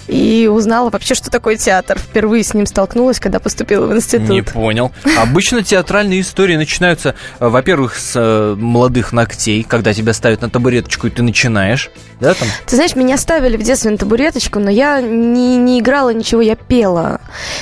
и 0.08 0.50
узнала 0.52 0.90
вообще, 0.90 1.16
что 1.16 1.30
такое 1.30 1.58
театр. 1.58 2.00
Впервые 2.00 2.44
с 2.44 2.54
ним 2.54 2.66
столкнулась, 2.66 3.20
когда 3.20 3.40
поступила 3.40 3.86
в 3.86 3.96
институт. 3.96 4.30
Не 4.30 4.42
понял. 4.42 4.92
Обычно 5.18 5.64
театральные 5.64 6.22
истории 6.22 6.56
начинаются, 6.56 7.16
э, 7.40 7.48
во-первых, 7.48 7.98
с 7.98 8.14
э, 8.16 8.56
молодых 8.56 9.14
ногтей, 9.14 9.64
когда 9.64 9.94
тебя 9.94 10.14
ставят 10.14 10.42
на 10.42 10.50
табуреточку, 10.50 11.08
и 11.08 11.10
ты 11.10 11.24
начинаешь. 11.24 11.92
Да, 12.20 12.34
там? 12.34 12.48
Ты 12.66 12.76
знаешь, 12.76 12.96
меня 12.96 13.18
ставили 13.18 13.58
в 13.58 13.64
детстве 13.64 13.92
на 13.92 13.98
табуреточку, 13.98 14.60
но 14.60 14.70
я 14.70 15.02
не, 15.02 15.58
не 15.58 15.80
играла 15.80 16.14
ничего, 16.14 16.42
я 16.42 16.56
пела. 16.56 17.20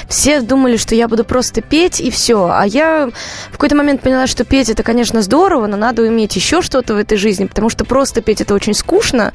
Все 0.07 0.41
думали, 0.41 0.77
что 0.77 0.95
я 0.95 1.07
буду 1.07 1.23
просто 1.23 1.61
петь 1.61 1.99
и 1.99 2.11
все. 2.11 2.49
А 2.51 2.65
я 2.65 3.09
в 3.49 3.51
какой-то 3.53 3.75
момент 3.75 4.01
поняла, 4.01 4.27
что 4.27 4.43
петь 4.43 4.69
это, 4.69 4.83
конечно, 4.83 5.21
здорово, 5.21 5.67
но 5.67 5.77
надо 5.77 6.03
уметь 6.03 6.35
еще 6.35 6.61
что-то 6.61 6.93
в 6.93 6.97
этой 6.97 7.17
жизни, 7.17 7.45
потому 7.45 7.69
что 7.69 7.85
просто 7.85 8.21
петь 8.21 8.41
это 8.41 8.53
очень 8.53 8.73
скучно. 8.73 9.33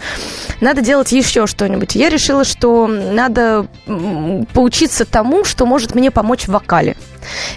Надо 0.60 0.82
делать 0.82 1.10
еще 1.12 1.46
что-нибудь. 1.46 1.94
Я 1.94 2.08
решила, 2.10 2.37
что 2.44 2.86
надо 2.86 3.66
поучиться 4.52 5.04
тому, 5.04 5.44
что 5.44 5.66
может 5.66 5.94
мне 5.94 6.10
помочь 6.10 6.44
в 6.44 6.48
вокале. 6.48 6.96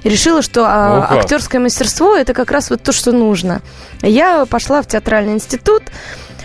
И 0.04 0.10
решила, 0.10 0.41
что 0.41 0.65
а, 0.65 1.08
актерское 1.20 1.62
мастерство 1.62 2.15
это 2.15 2.34
как 2.34 2.52
раз 2.52 2.70
вот 2.70 2.84
то, 2.84 2.91
что 2.91 3.12
нужно. 3.12 3.62
Я 4.02 4.46
пошла 4.46 4.82
в 4.82 4.88
театральный 4.88 5.34
институт, 5.34 5.84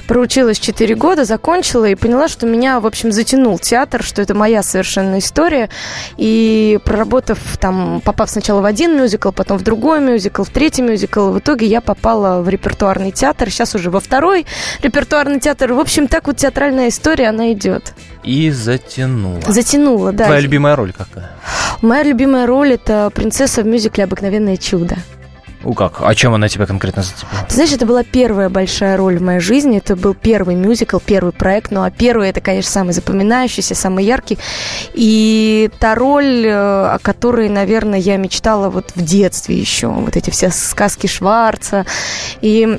проучилась 0.07 0.59
4 0.59 0.95
года, 0.95 1.25
закончила 1.25 1.85
и 1.87 1.95
поняла, 1.95 2.29
что 2.29 2.47
меня, 2.47 2.81
в 2.81 2.87
общем, 2.87 3.13
затянул 3.13 3.59
театр, 3.59 4.03
что 4.03 4.23
это 4.23 4.35
моя 4.35 4.63
совершенно 4.63 5.19
история. 5.19 5.69
И 6.17 6.79
проработав 6.85 7.39
там, 7.59 8.01
попав 8.05 8.31
сначала 8.31 8.61
в 8.61 8.65
один 8.65 8.97
мюзикл, 8.97 9.31
потом 9.31 9.59
в 9.59 9.63
другой 9.63 10.01
мюзикл, 10.01 10.43
в 10.43 10.51
третий 10.51 10.83
мюзикл, 10.83 11.31
в 11.31 11.39
итоге 11.39 11.67
я 11.67 11.81
попала 11.81 12.43
в 12.43 12.49
репертуарный 12.49 13.11
театр, 13.11 13.51
сейчас 13.51 13.75
уже 13.75 13.91
во 13.91 14.01
второй 14.01 14.47
репертуарный 14.83 15.41
театр. 15.41 15.73
В 15.73 15.81
общем, 15.81 16.09
так 16.09 16.27
вот 16.27 16.37
театральная 16.37 16.89
история, 16.89 17.29
она 17.29 17.53
идет. 17.53 17.95
И 18.23 18.51
затянула. 18.51 19.41
Затянула, 19.47 20.13
да. 20.13 20.25
Твоя 20.25 20.41
любимая 20.41 20.77
роль 20.77 20.93
какая? 20.93 21.31
Моя 21.83 22.03
любимая 22.03 22.47
роль 22.47 22.73
это 22.73 23.11
принцесса 23.15 23.63
в 23.63 23.67
мюзикле 23.67 24.05
«Обыкновенное 24.05 24.57
чудо». 24.57 24.97
У 25.65 25.75
как? 25.75 26.01
О 26.01 26.15
чем 26.15 26.35
она 26.35 26.49
тебя 26.49 26.67
конкретно 26.67 27.03
зацепила? 27.03 27.43
Ты 27.49 27.55
знаешь, 27.55 27.73
это 27.73 27.87
была 27.87 28.05
первая 28.05 28.49
большая 28.49 28.97
роль 28.97 29.19
в 29.19 29.23
моей 29.23 29.41
жизни. 29.41 29.79
Это 29.79 29.97
был 29.97 30.15
первый 30.15 30.55
мюзикл, 30.55 30.99
первый 30.99 31.33
проект. 31.33 31.71
Ну, 31.71 31.83
а 31.83 31.91
первый 31.91 32.29
это, 32.29 32.41
конечно, 32.41 32.71
самый 32.71 32.93
запоминающийся, 32.93 33.75
самый 33.75 34.05
яркий. 34.05 34.39
И 34.95 35.71
та 35.81 35.95
роль, 35.95 36.47
э, 36.47 36.53
о 36.53 36.99
которой, 37.03 37.49
наверное, 37.49 37.99
я 37.99 38.17
мечтала 38.17 38.69
вот 38.69 38.93
в 38.95 39.03
детстве 39.03 39.57
еще. 39.57 39.89
Вот 39.89 40.17
эти 40.17 40.31
все 40.31 40.51
сказки 40.51 41.07
Шварца. 41.07 41.87
И 42.41 42.79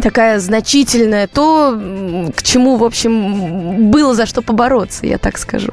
такая 0.00 0.40
значительная, 0.40 1.26
то, 1.26 1.78
к 2.34 2.42
чему, 2.42 2.76
в 2.76 2.84
общем, 2.84 3.90
было 3.90 4.14
за 4.14 4.26
что 4.26 4.42
побороться, 4.42 5.06
я 5.06 5.18
так 5.18 5.38
скажу. 5.38 5.72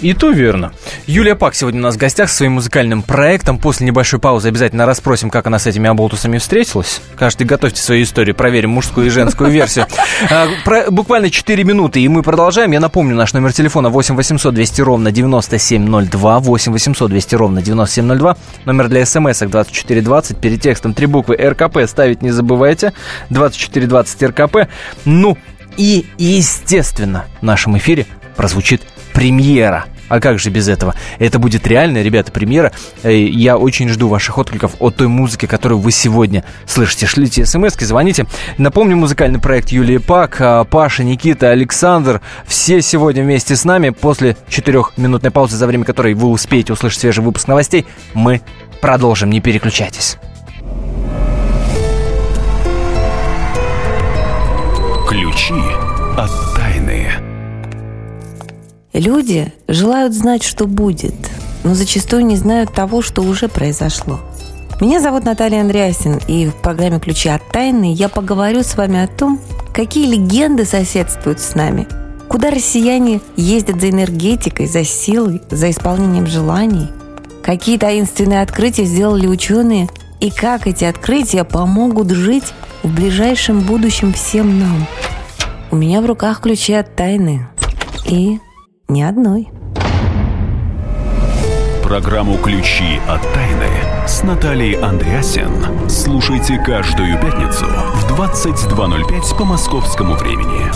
И 0.00 0.12
то 0.12 0.30
верно. 0.30 0.72
Юлия 1.06 1.34
Пак 1.34 1.54
сегодня 1.54 1.80
у 1.80 1.82
нас 1.82 1.94
в 1.94 1.98
гостях 1.98 2.28
со 2.28 2.36
своим 2.36 2.52
музыкальным 2.52 3.02
проектом. 3.02 3.58
После 3.58 3.86
небольшой 3.86 4.20
паузы 4.20 4.48
обязательно 4.48 4.84
расспросим, 4.84 5.30
как 5.30 5.46
она 5.46 5.58
с 5.58 5.66
этими 5.66 5.88
оболтусами 5.88 6.36
встретилась. 6.36 7.00
Каждый 7.16 7.46
готовьте 7.46 7.80
свою 7.80 8.02
историю, 8.02 8.34
проверим 8.34 8.70
мужскую 8.70 9.06
и 9.06 9.10
женскую 9.10 9.50
версию. 9.50 9.86
А, 10.30 10.48
Буквально 10.90 11.30
4 11.30 11.64
минуты, 11.64 12.00
и 12.00 12.08
мы 12.08 12.22
продолжаем. 12.22 12.72
Я 12.72 12.80
напомню, 12.80 13.14
наш 13.14 13.32
номер 13.32 13.52
телефона 13.52 13.90
8 13.90 14.16
800 14.16 14.54
200 14.54 14.80
ровно 14.80 15.12
9702, 15.12 16.40
8 16.40 16.72
800 16.72 17.10
200 17.10 17.34
ровно 17.34 17.62
9702. 17.62 18.36
Номер 18.64 18.88
для 18.88 19.04
смс 19.04 19.38
2420, 19.38 20.38
перед 20.38 20.60
текстом 20.60 20.94
три 20.94 21.06
буквы 21.06 21.36
РКП 21.36 21.78
ставить 21.86 22.22
не 22.22 22.30
забывайте. 22.30 22.92
2420 23.30 24.22
РКП. 24.22 24.56
Ну, 25.04 25.36
и, 25.76 26.06
естественно, 26.18 27.26
в 27.40 27.42
нашем 27.44 27.76
эфире 27.76 28.06
прозвучит 28.36 28.82
премьера. 29.16 29.86
А 30.08 30.20
как 30.20 30.38
же 30.38 30.50
без 30.50 30.68
этого? 30.68 30.94
Это 31.18 31.38
будет 31.38 31.66
реальная, 31.66 32.02
ребята, 32.02 32.30
премьера. 32.30 32.70
Э, 33.02 33.16
Я 33.16 33.56
очень 33.56 33.88
жду 33.88 34.08
ваших 34.08 34.36
откликов 34.36 34.72
о 34.78 34.90
той 34.90 35.08
музыке, 35.08 35.48
которую 35.48 35.80
вы 35.80 35.90
сегодня 35.90 36.44
слышите. 36.66 37.06
Шлите 37.06 37.46
смс 37.46 37.74
звоните. 37.78 38.26
Напомню, 38.58 38.96
музыкальный 38.96 39.40
проект 39.40 39.70
Юлии 39.70 39.96
Пак, 39.96 40.36
а, 40.40 40.64
Паша, 40.64 41.02
Никита, 41.02 41.50
Александр. 41.50 42.20
Все 42.46 42.82
сегодня 42.82 43.22
вместе 43.22 43.56
с 43.56 43.64
нами. 43.64 43.88
После 43.88 44.36
четырехминутной 44.50 45.30
паузы, 45.30 45.56
за 45.56 45.66
время 45.66 45.84
которой 45.84 46.12
вы 46.12 46.28
успеете 46.28 46.74
услышать 46.74 47.00
свежий 47.00 47.24
выпуск 47.24 47.48
новостей, 47.48 47.86
мы 48.12 48.42
продолжим. 48.82 49.30
Не 49.30 49.40
переключайтесь. 49.40 50.18
Ключи 55.08 55.54
от 56.16 56.30
тайны. 56.54 57.25
Люди 58.96 59.52
желают 59.68 60.14
знать, 60.14 60.42
что 60.42 60.66
будет, 60.66 61.14
но 61.64 61.74
зачастую 61.74 62.24
не 62.24 62.34
знают 62.36 62.72
того, 62.72 63.02
что 63.02 63.20
уже 63.20 63.46
произошло. 63.46 64.20
Меня 64.80 65.00
зовут 65.00 65.26
Наталья 65.26 65.60
Андреасин, 65.60 66.18
и 66.26 66.46
в 66.46 66.54
программе 66.54 66.98
«Ключи 66.98 67.28
от 67.28 67.46
тайны» 67.52 67.92
я 67.92 68.08
поговорю 68.08 68.62
с 68.62 68.74
вами 68.74 69.04
о 69.04 69.06
том, 69.06 69.38
какие 69.74 70.06
легенды 70.10 70.64
соседствуют 70.64 71.40
с 71.40 71.54
нами, 71.54 71.86
куда 72.26 72.50
россияне 72.50 73.20
ездят 73.36 73.82
за 73.82 73.90
энергетикой, 73.90 74.66
за 74.66 74.82
силой, 74.82 75.42
за 75.50 75.70
исполнением 75.70 76.26
желаний, 76.26 76.88
какие 77.42 77.76
таинственные 77.76 78.40
открытия 78.40 78.86
сделали 78.86 79.26
ученые 79.26 79.90
и 80.20 80.30
как 80.30 80.66
эти 80.66 80.84
открытия 80.84 81.44
помогут 81.44 82.12
жить 82.12 82.54
в 82.82 82.94
ближайшем 82.94 83.60
будущем 83.60 84.14
всем 84.14 84.58
нам. 84.58 84.86
У 85.70 85.76
меня 85.76 86.00
в 86.00 86.06
руках 86.06 86.40
ключи 86.40 86.72
от 86.72 86.96
тайны. 86.96 87.46
И 88.06 88.38
ни 88.88 89.02
одной. 89.02 89.48
Программу 91.82 92.36
«Ключи 92.38 93.00
от 93.08 93.22
тайны» 93.32 93.68
с 94.06 94.22
Натальей 94.22 94.74
Андреасен 94.74 95.88
слушайте 95.88 96.58
каждую 96.58 97.20
пятницу 97.20 97.64
в 97.64 98.20
22.05 98.20 99.38
по 99.38 99.44
московскому 99.44 100.14
времени. 100.14 100.66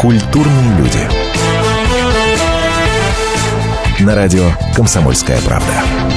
Культурные 0.00 0.78
люди. 0.78 1.08
На 4.00 4.14
радио 4.14 4.50
«Комсомольская 4.74 5.40
правда». 5.42 6.11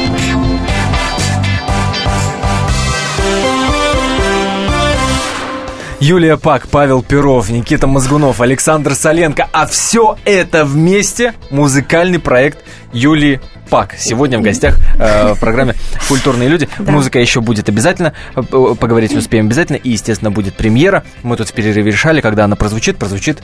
Юлия 5.99 6.38
Пак, 6.38 6.67
Павел 6.67 7.01
Перов, 7.01 7.49
Никита 7.49 7.88
Мозгунов, 7.88 8.41
Александр 8.41 8.93
Соленко. 8.95 9.47
А 9.53 9.65
все 9.65 10.17
это 10.25 10.65
вместе 10.65 11.34
музыкальный 11.49 12.19
проект 12.19 12.60
Юлии 12.91 13.39
Пак. 13.69 13.95
Сегодня 13.97 14.38
в 14.38 14.41
гостях 14.41 14.77
э, 14.99 15.34
в 15.34 15.39
программе 15.39 15.73
«Культурные 16.08 16.49
люди». 16.49 16.67
Да. 16.77 16.91
Музыка 16.91 17.17
еще 17.19 17.41
будет 17.41 17.69
обязательно, 17.69 18.13
э, 18.36 18.43
п- 18.43 18.75
поговорить 18.75 19.13
успеем 19.15 19.45
обязательно. 19.47 19.77
И, 19.77 19.91
естественно, 19.91 20.29
будет 20.31 20.55
премьера. 20.55 21.03
Мы 21.23 21.38
тут 21.38 21.49
в 21.49 21.53
перерыве 21.53 21.91
решали, 21.91 22.21
когда 22.21 22.43
она 22.45 22.55
прозвучит, 22.55 22.97
прозвучит 22.97 23.39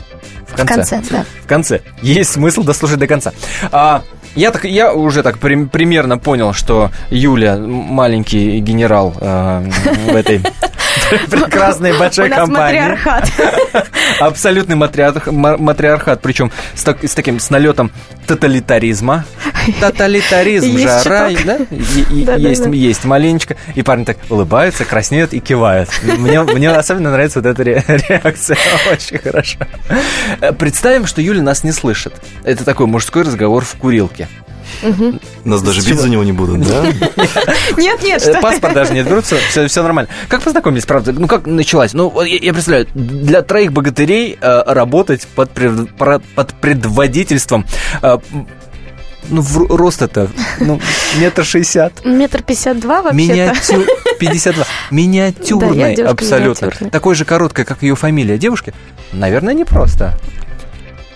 в 0.47 0.53
В 0.53 0.55
конце. 0.55 0.75
конце, 0.75 1.01
да. 1.09 1.25
В 1.43 1.47
конце. 1.47 1.81
Есть 2.03 2.33
смысл 2.33 2.63
дослушать 2.63 2.99
до 2.99 3.07
конца. 3.07 3.31
А, 3.71 4.03
я, 4.35 4.51
так, 4.51 4.65
я 4.65 4.93
уже 4.93 5.23
так 5.23 5.39
прим- 5.39 5.69
примерно 5.69 6.17
понял, 6.19 6.53
что 6.53 6.91
Юля 7.09 7.57
маленький 7.57 8.59
генерал 8.59 9.15
э, 9.19 9.69
в 10.07 10.15
этой 10.15 10.41
прекрасной 11.29 11.97
большой 11.97 12.27
У 12.27 12.29
нас 12.29 12.39
компании. 12.39 12.79
матриархат. 12.79 13.31
Абсолютный 14.19 14.75
матриарх- 14.75 15.31
ма- 15.31 15.57
матриархат, 15.57 16.21
причем 16.21 16.51
с, 16.75 16.83
так- 16.83 17.03
с 17.03 17.13
таким, 17.13 17.39
с 17.39 17.49
налетом 17.49 17.91
тоталитаризма. 18.27 19.25
Тоталитаризм 19.79 20.65
Есть 20.77 21.03
же 21.03 21.09
рай, 21.09 21.35
чуток. 21.35 21.57
да? 21.69 22.35
Есть, 22.37 22.65
есть 22.67 23.05
маленечко. 23.05 23.55
И 23.75 23.81
парни 23.83 24.03
так 24.03 24.17
улыбаются, 24.29 24.85
краснеют 24.85 25.33
и 25.33 25.39
кивают. 25.39 25.89
Мне, 26.03 26.41
мне 26.43 26.69
особенно 26.71 27.11
нравится 27.11 27.39
вот 27.41 27.47
эта 27.47 27.63
ре- 27.63 27.83
реакция. 27.87 28.57
Очень 28.91 29.17
хорошо. 29.19 29.59
Представим, 30.57 31.05
что 31.05 31.21
Юля 31.21 31.41
нас 31.41 31.63
не 31.63 31.71
слышит. 31.71 32.13
Это 32.43 32.63
такой 32.65 32.87
мужской 32.87 33.23
разговор 33.23 33.63
в 33.65 33.75
курилке. 33.75 34.27
Нас 35.45 35.61
даже 35.61 35.81
бить 35.81 35.99
за 35.99 36.09
него 36.09 36.23
не 36.23 36.31
будут, 36.31 36.61
да? 36.67 36.85
Нет, 37.77 38.03
нет, 38.03 38.21
Э, 38.21 38.31
что 38.31 38.41
Паспорт 38.41 38.73
даже 38.73 38.93
не 38.93 38.99
отберут, 38.99 39.25
все, 39.25 39.67
все, 39.67 39.83
нормально. 39.83 40.09
Как 40.27 40.41
познакомились, 40.41 40.85
правда? 40.85 41.11
Ну, 41.13 41.27
как 41.27 41.45
началась? 41.45 41.93
Ну, 41.93 42.21
я, 42.21 42.37
я 42.37 42.53
представляю, 42.53 42.87
для 42.93 43.41
троих 43.41 43.71
богатырей 43.71 44.37
э, 44.41 44.63
работать 44.67 45.27
под, 45.35 45.51
пред- 45.51 45.95
про- 45.95 46.19
под 46.35 46.53
предводительством... 46.55 47.65
э, 48.01 48.17
ну, 49.29 49.41
в- 49.41 49.75
рост 49.75 50.01
это, 50.01 50.29
ну, 50.59 50.81
метр 51.19 51.45
шестьдесят. 51.45 52.03
Метр 52.03 52.41
пятьдесят 52.41 52.79
два 52.79 53.01
вообще-то. 53.01 53.31
Миниатюр... 53.33 53.85
52. 54.19 54.65
Миниатюрный 54.89 55.77
Да, 55.77 55.87
я 55.89 55.95
девушка 55.95 56.11
абсолютно. 56.13 56.65
миниатюрная. 56.65 56.91
Такой 56.91 57.15
же 57.15 57.23
короткой, 57.25 57.65
как 57.65 57.81
ее 57.83 57.95
фамилия 57.95 58.37
девушки. 58.37 58.73
Наверное, 59.13 59.53
непросто. 59.53 60.17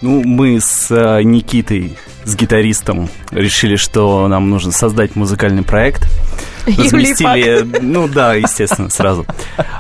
Ну, 0.06 0.22
мы 0.24 0.62
с 0.62 0.92
э, 0.92 1.24
Никитой, 1.24 1.98
с 2.26 2.36
гитаристом, 2.36 3.10
решили, 3.32 3.76
что 3.76 4.28
нам 4.28 4.52
нужно 4.52 4.72
создать 4.72 5.16
музыкальный 5.16 5.64
проект. 5.64 6.08
Разместили, 6.68 7.68
ну 7.82 8.08
да, 8.08 8.36
естественно, 8.36 8.92
сразу. 8.92 9.26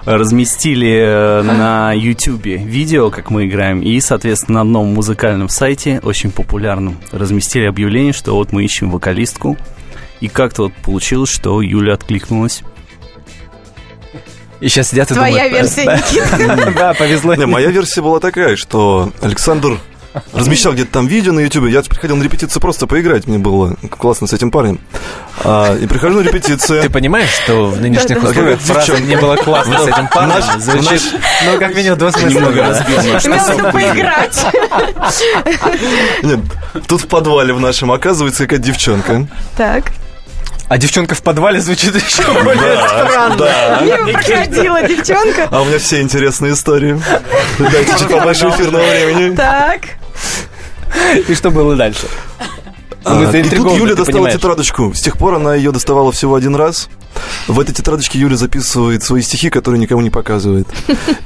Разместили 0.04 0.98
э, 0.98 1.42
на 1.44 1.94
Ютубе 1.94 2.58
видео, 2.58 3.12
как 3.12 3.30
мы 3.30 3.46
играем, 3.46 3.82
и, 3.82 4.00
соответственно, 4.00 4.56
на 4.56 4.62
одном 4.62 4.96
музыкальном 4.96 5.48
сайте, 5.48 6.00
очень 6.02 6.32
популярном, 6.32 6.98
разместили 7.12 7.66
объявление, 7.66 8.12
что 8.12 8.34
вот 8.34 8.52
мы 8.52 8.66
ищем 8.66 8.90
вокалистку. 8.90 9.60
И 10.22 10.28
как-то 10.28 10.64
вот 10.64 10.74
получилось, 10.74 11.30
что 11.30 11.62
Юля 11.62 11.94
откликнулась. 11.94 12.64
И 14.60 14.70
сейчас 14.70 14.90
сидят 14.90 15.12
и 15.12 15.14
Твоя 15.14 15.44
думают... 15.44 15.54
версия, 15.54 15.86
да, 15.86 15.98
Никита. 15.98 16.74
Да, 16.76 16.94
повезло. 16.96 17.36
Не, 17.36 17.46
моя 17.46 17.70
версия 17.70 18.02
была 18.02 18.20
такая, 18.20 18.56
что 18.56 19.12
Александр 19.22 19.78
размещал 20.34 20.73
где-то 20.73 20.91
там 20.91 21.08
видео 21.08 21.34
на 21.34 21.41
Ютубе. 21.41 21.71
Я 21.71 21.82
приходил 21.82 22.15
на 22.15 22.23
репетицию 22.23 22.62
просто 22.62 22.88
поиграть. 22.88 23.28
Мне 23.28 23.38
было 23.38 23.75
классно 23.89 24.28
с 24.28 24.34
этим 24.34 24.51
парнем. 24.51 24.80
А, 25.43 25.75
и 25.75 25.86
прихожу 25.88 26.19
на 26.21 26.23
репетицию. 26.28 26.82
Ты 26.82 26.89
понимаешь, 26.89 27.30
что 27.43 27.67
в 27.67 27.82
нынешних 27.82 28.15
Да-да. 28.21 28.30
условиях 28.30 28.60
Девчонка. 28.60 28.84
фраза 28.86 29.04
«мне 29.04 29.17
было 29.17 29.36
классно 29.36 29.80
с 29.80 29.88
этим 29.88 30.08
парнем» 30.08 30.30
Наш- 30.39 30.62
звучит, 30.62 30.91
наш- 30.91 31.21
ну, 31.45 31.60
как 31.60 31.75
минимум 31.75 31.97
двусмысленно. 31.99 32.30
Немного 32.34 32.56
да. 32.56 32.69
разбил 32.69 32.97
в 33.01 33.58
виду 33.58 33.71
поиграть. 33.71 34.45
Нет, 36.23 36.39
тут 36.88 37.01
в 37.01 37.08
подвале 37.08 37.54
в 37.54 37.60
нашем 37.60 37.91
оказывается 37.91 38.43
какая-то 38.43 38.63
девчонка. 38.65 39.28
Так. 39.58 39.91
А 40.67 40.78
девчонка 40.80 41.13
в 41.13 41.21
подвале 41.21 41.62
звучит 41.62 41.93
еще 41.95 42.23
более 42.41 42.88
странно. 42.88 43.36
Да. 43.38 43.80
Мимо 43.84 44.13
проходила 44.13 44.82
девчонка. 44.88 45.47
А 45.51 45.62
у 45.62 45.65
меня 45.65 45.78
все 45.78 46.01
интересные 46.01 46.54
истории. 46.54 46.99
Дайте 47.60 47.93
чуть 47.99 48.10
побольше 48.10 48.49
эфирного 48.49 48.84
времени. 48.84 49.36
Так. 49.36 49.82
И 51.28 51.34
что 51.34 51.51
было 51.51 51.75
дальше? 51.75 52.08
А, 53.04 53.32
и 53.32 53.49
тут 53.49 53.78
Юля 53.78 53.93
достала 53.93 54.17
понимаешь. 54.17 54.36
тетрадочку. 54.36 54.93
С 54.95 55.01
тех 55.01 55.17
пор 55.17 55.36
она 55.36 55.54
ее 55.54 55.71
доставала 55.71 56.12
всего 56.12 56.34
один 56.34 56.56
раз. 56.56 56.89
В 57.47 57.60
этой 57.60 57.73
тетрадочке 57.73 58.17
Юля 58.19 58.36
записывает 58.36 59.04
свои 59.04 59.21
стихи, 59.21 59.51
которые 59.51 59.80
никому 59.80 60.01
не 60.01 60.10
показывает. 60.10 60.67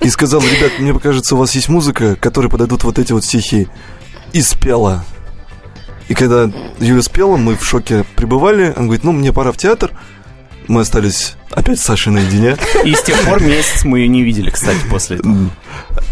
И 0.01 0.09
сказала, 0.09 0.41
ребят, 0.41 0.73
мне 0.79 0.97
кажется, 0.99 1.35
у 1.35 1.37
вас 1.37 1.55
есть 1.55 1.69
музыка, 1.69 2.17
которой 2.17 2.47
подойдут 2.47 2.83
вот 2.83 2.99
эти 2.99 3.13
вот 3.13 3.23
стихи. 3.23 3.69
И 4.33 4.41
спела. 4.41 5.05
И 6.09 6.13
когда 6.15 6.51
Юля 6.79 7.01
спела, 7.01 7.37
мы 7.37 7.55
в 7.55 7.65
шоке 7.65 8.03
пребывали. 8.15 8.73
Она 8.75 8.85
говорит, 8.85 9.05
ну, 9.05 9.13
мне 9.13 9.31
пора 9.31 9.53
в 9.53 9.57
театр. 9.57 9.91
Мы 10.67 10.81
остались 10.81 11.35
опять 11.51 11.79
с 11.79 11.83
Сашей 11.83 12.11
наедине. 12.11 12.57
И 12.83 12.93
с 12.93 13.01
тех 13.03 13.19
пор 13.23 13.41
месяц 13.41 13.85
мы 13.85 13.99
ее 13.99 14.09
не 14.09 14.23
видели, 14.23 14.49
кстати, 14.49 14.79
после 14.89 15.17
этого. 15.17 15.49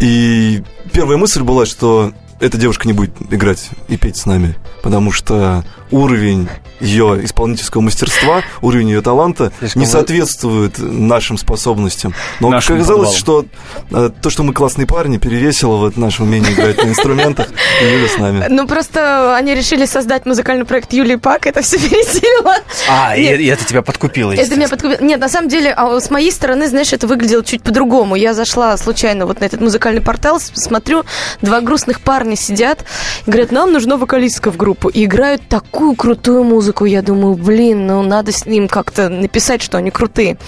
И 0.00 0.62
первая 0.92 1.18
мысль 1.18 1.42
была, 1.42 1.66
что 1.66 2.12
эта 2.40 2.58
девушка 2.58 2.86
не 2.86 2.92
будет 2.92 3.12
играть 3.30 3.70
и 3.88 3.96
петь 3.96 4.16
с 4.16 4.26
нами, 4.26 4.56
потому 4.82 5.12
что 5.12 5.64
уровень 5.90 6.48
ее 6.80 7.20
исполнительского 7.24 7.82
мастерства, 7.82 8.42
уровень 8.62 8.90
ее 8.90 9.02
таланта 9.02 9.52
Слишком 9.58 9.80
не 9.80 9.86
соответствует 9.86 10.78
нашим 10.78 11.38
способностям. 11.38 12.14
Но 12.40 12.50
Нашим 12.50 12.76
оказалось, 12.76 13.14
что 13.14 13.44
э, 13.90 14.10
то, 14.20 14.30
что 14.30 14.42
мы 14.42 14.52
классные 14.52 14.86
парни, 14.86 15.18
перевесило 15.18 15.76
вот 15.76 15.96
наше 15.96 16.22
умение 16.22 16.52
играть 16.52 16.82
на 16.82 16.88
инструментах, 16.88 17.48
и 17.82 17.84
Юля 17.84 18.08
с 18.08 18.18
нами. 18.18 18.46
Ну, 18.48 18.66
просто 18.66 19.36
они 19.36 19.54
решили 19.54 19.86
создать 19.86 20.26
музыкальный 20.26 20.64
проект 20.64 20.92
Юлии 20.92 21.16
Пак, 21.16 21.46
это 21.46 21.62
все 21.62 21.78
пересилило. 21.78 22.56
А, 22.88 23.16
и, 23.16 23.22
и 23.22 23.46
это 23.46 23.64
тебя 23.64 23.82
подкупило, 23.82 24.32
Это 24.32 24.54
меня 24.54 24.68
подкупило. 24.68 25.02
Нет, 25.02 25.20
на 25.20 25.28
самом 25.28 25.48
деле, 25.48 25.72
а 25.72 26.00
с 26.00 26.10
моей 26.10 26.30
стороны, 26.30 26.68
знаешь, 26.68 26.92
это 26.92 27.06
выглядело 27.06 27.44
чуть 27.44 27.62
по-другому. 27.62 28.14
Я 28.14 28.34
зашла 28.34 28.76
случайно 28.76 29.26
вот 29.26 29.40
на 29.40 29.44
этот 29.44 29.60
музыкальный 29.60 30.00
портал, 30.00 30.40
смотрю, 30.40 31.04
два 31.42 31.60
грустных 31.60 32.00
парня 32.00 32.36
сидят, 32.36 32.84
и 33.26 33.30
говорят, 33.30 33.50
нам 33.50 33.72
нужна 33.72 33.96
вокалистка 33.96 34.50
в 34.50 34.56
группу. 34.56 34.88
И 34.88 35.04
играют 35.04 35.42
такую 35.48 35.77
крутую 35.94 36.44
музыку. 36.44 36.84
Я 36.84 37.02
думаю, 37.02 37.34
блин, 37.34 37.86
ну 37.86 38.02
надо 38.02 38.32
с 38.32 38.46
ним 38.46 38.68
как-то 38.68 39.08
написать, 39.08 39.62
что 39.62 39.78
они 39.78 39.90
крутые. 39.90 40.38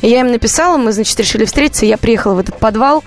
И 0.00 0.08
я 0.08 0.20
им 0.20 0.30
написала, 0.30 0.76
мы, 0.76 0.92
значит, 0.92 1.18
решили 1.18 1.44
встретиться. 1.44 1.86
Я 1.86 1.96
приехала 1.96 2.34
в 2.34 2.38
этот 2.38 2.58
подвал, 2.58 3.04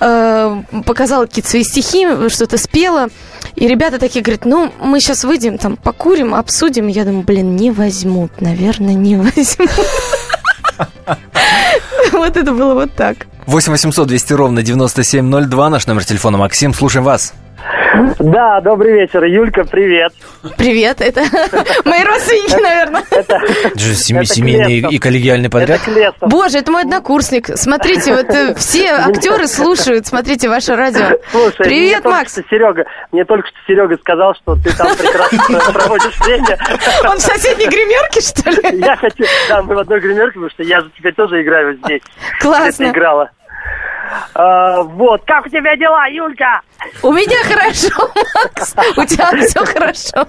э, 0.00 0.62
показала 0.84 1.26
какие-то 1.26 1.50
свои 1.50 1.64
стихи, 1.64 2.28
что-то 2.28 2.58
спела. 2.58 3.08
И 3.54 3.68
ребята 3.68 3.98
такие 3.98 4.22
говорят, 4.22 4.44
ну, 4.44 4.72
мы 4.80 5.00
сейчас 5.00 5.24
выйдем, 5.24 5.58
там, 5.58 5.76
покурим, 5.76 6.34
обсудим. 6.34 6.88
Я 6.88 7.04
думаю, 7.04 7.22
блин, 7.24 7.56
не 7.56 7.70
возьмут, 7.70 8.40
наверное, 8.40 8.94
не 8.94 9.16
возьмут. 9.36 9.70
Вот 12.12 12.36
это 12.36 12.52
было 12.52 12.74
вот 12.74 12.94
так. 12.94 13.26
8 13.46 13.72
800 13.72 14.08
200 14.08 14.32
ровно 14.32 14.62
9702, 14.62 15.70
наш 15.70 15.86
номер 15.86 16.04
телефона. 16.04 16.38
Максим, 16.38 16.74
слушаем 16.74 17.04
вас. 17.04 17.32
Да, 18.18 18.60
добрый 18.60 18.92
вечер. 18.92 19.24
Юлька, 19.24 19.64
привет. 19.64 20.12
Привет, 20.56 21.00
это 21.00 21.20
мои 21.84 22.04
родственники, 22.04 22.60
наверное. 22.60 23.02
Это 23.10 23.40
семейный 24.24 24.78
и 24.94 24.98
коллегиальный 24.98 25.50
подряд. 25.50 25.80
Боже, 26.20 26.58
это 26.58 26.72
мой 26.72 26.82
однокурсник. 26.82 27.48
Смотрите, 27.56 28.14
вот 28.14 28.28
э, 28.30 28.54
все 28.54 28.90
актеры 28.92 29.46
слушают, 29.46 30.06
смотрите 30.06 30.48
ваше 30.48 30.76
радио. 30.76 31.18
Слушай, 31.30 31.64
Привет, 31.64 32.04
Макс. 32.04 32.34
Серега, 32.50 32.84
мне 33.12 33.24
только 33.24 33.48
что 33.48 33.56
Серега 33.66 33.96
сказал, 33.96 34.34
что 34.34 34.56
ты 34.56 34.74
там 34.76 34.94
прекрасно 34.96 35.60
проводишь 35.72 36.18
время. 36.20 36.58
Он 37.08 37.16
в 37.16 37.20
соседней 37.20 37.66
гримерке, 37.66 38.20
что 38.20 38.50
ли? 38.50 38.80
Я 38.80 38.96
хочу, 38.96 39.24
да, 39.48 39.62
мы 39.62 39.74
в 39.74 39.78
одной 39.78 40.00
гримерке, 40.00 40.34
потому 40.34 40.50
что 40.50 40.62
я 40.62 40.80
же 40.80 40.90
теперь 40.96 41.14
тоже 41.14 41.42
играю 41.42 41.76
здесь. 41.84 42.02
Классно. 42.40 42.84
играла. 42.84 43.30
А, 44.34 44.82
вот, 44.82 45.22
как 45.26 45.46
у 45.46 45.48
тебя 45.48 45.76
дела, 45.76 46.06
Юлька? 46.08 46.60
У 47.02 47.12
меня 47.12 47.42
хорошо, 47.42 48.10
Макс. 48.34 48.74
У 48.96 49.04
тебя 49.04 49.30
все 49.46 49.64
хорошо. 49.64 50.28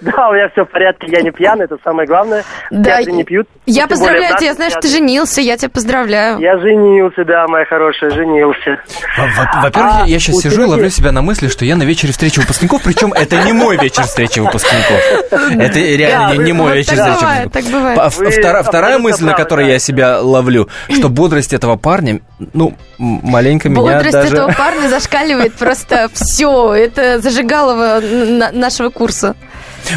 Да, 0.00 0.28
у 0.28 0.32
меня 0.34 0.48
все 0.50 0.64
в 0.64 0.68
порядке, 0.70 1.06
я 1.08 1.22
не 1.22 1.30
пьяный, 1.30 1.64
это 1.64 1.76
самое 1.82 2.06
главное. 2.06 2.44
Да, 2.70 2.98
театре 2.98 3.12
не 3.12 3.24
пьют. 3.24 3.48
Я 3.66 3.86
поздравляю 3.86 4.36
тебя, 4.36 4.54
знаешь, 4.54 4.74
ты 4.80 4.88
женился, 4.88 5.40
я 5.40 5.56
тебя 5.56 5.70
поздравляю. 5.70 6.38
Я 6.40 6.58
женился, 6.58 7.24
да, 7.24 7.46
моя 7.48 7.64
хорошая, 7.64 8.10
женился. 8.10 8.78
Во- 9.16 9.24
во- 9.26 9.62
Во-первых, 9.62 9.92
А, 10.02 10.06
я 10.06 10.18
сейчас 10.18 10.36
у 10.36 10.40
сижу 10.42 10.62
и 10.62 10.64
ловлю 10.66 10.90
себя 10.90 11.12
на 11.12 11.22
мысли, 11.22 11.48
что 11.48 11.64
я 11.64 11.76
на 11.76 11.84
вечере 11.84 12.12
встречи 12.12 12.38
выпускников, 12.40 12.82
причем 12.82 13.12
это 13.12 13.42
не 13.44 13.52
мой 13.52 13.76
вечер 13.78 14.02
встречи 14.02 14.40
выпускников. 14.40 15.00
Это 15.30 15.78
реально 15.78 16.42
не- 16.42 16.52
мой 16.52 16.76
вечер 16.76 16.96
так 16.96 17.12
встречи 17.14 17.20
бывает, 17.22 17.52
так 17.52 17.64
бывает. 17.64 17.96
Па- 17.96 18.08
Вы 18.10 18.26
втора- 18.30 18.62
Вторая 18.62 18.98
мысль, 18.98 19.24
на 19.24 19.34
которой 19.34 19.68
я 19.68 19.78
себя 19.78 20.20
ловлю, 20.20 20.68
что 20.90 21.08
бодрость 21.08 21.52
этого 21.52 21.76
парня, 21.76 22.20
ну, 22.52 22.74
маленько 22.98 23.68
меня 23.68 23.80
Бодрость 23.80 24.12
даже... 24.12 24.34
этого 24.34 24.52
парня 24.58 24.88
зашкаливает 24.88 25.54
просто 25.54 26.08
все. 26.12 26.72
Это 26.74 27.20
зажигалово 27.20 28.00
на- 28.00 28.52
нашего 28.52 28.90
курса. 28.90 29.34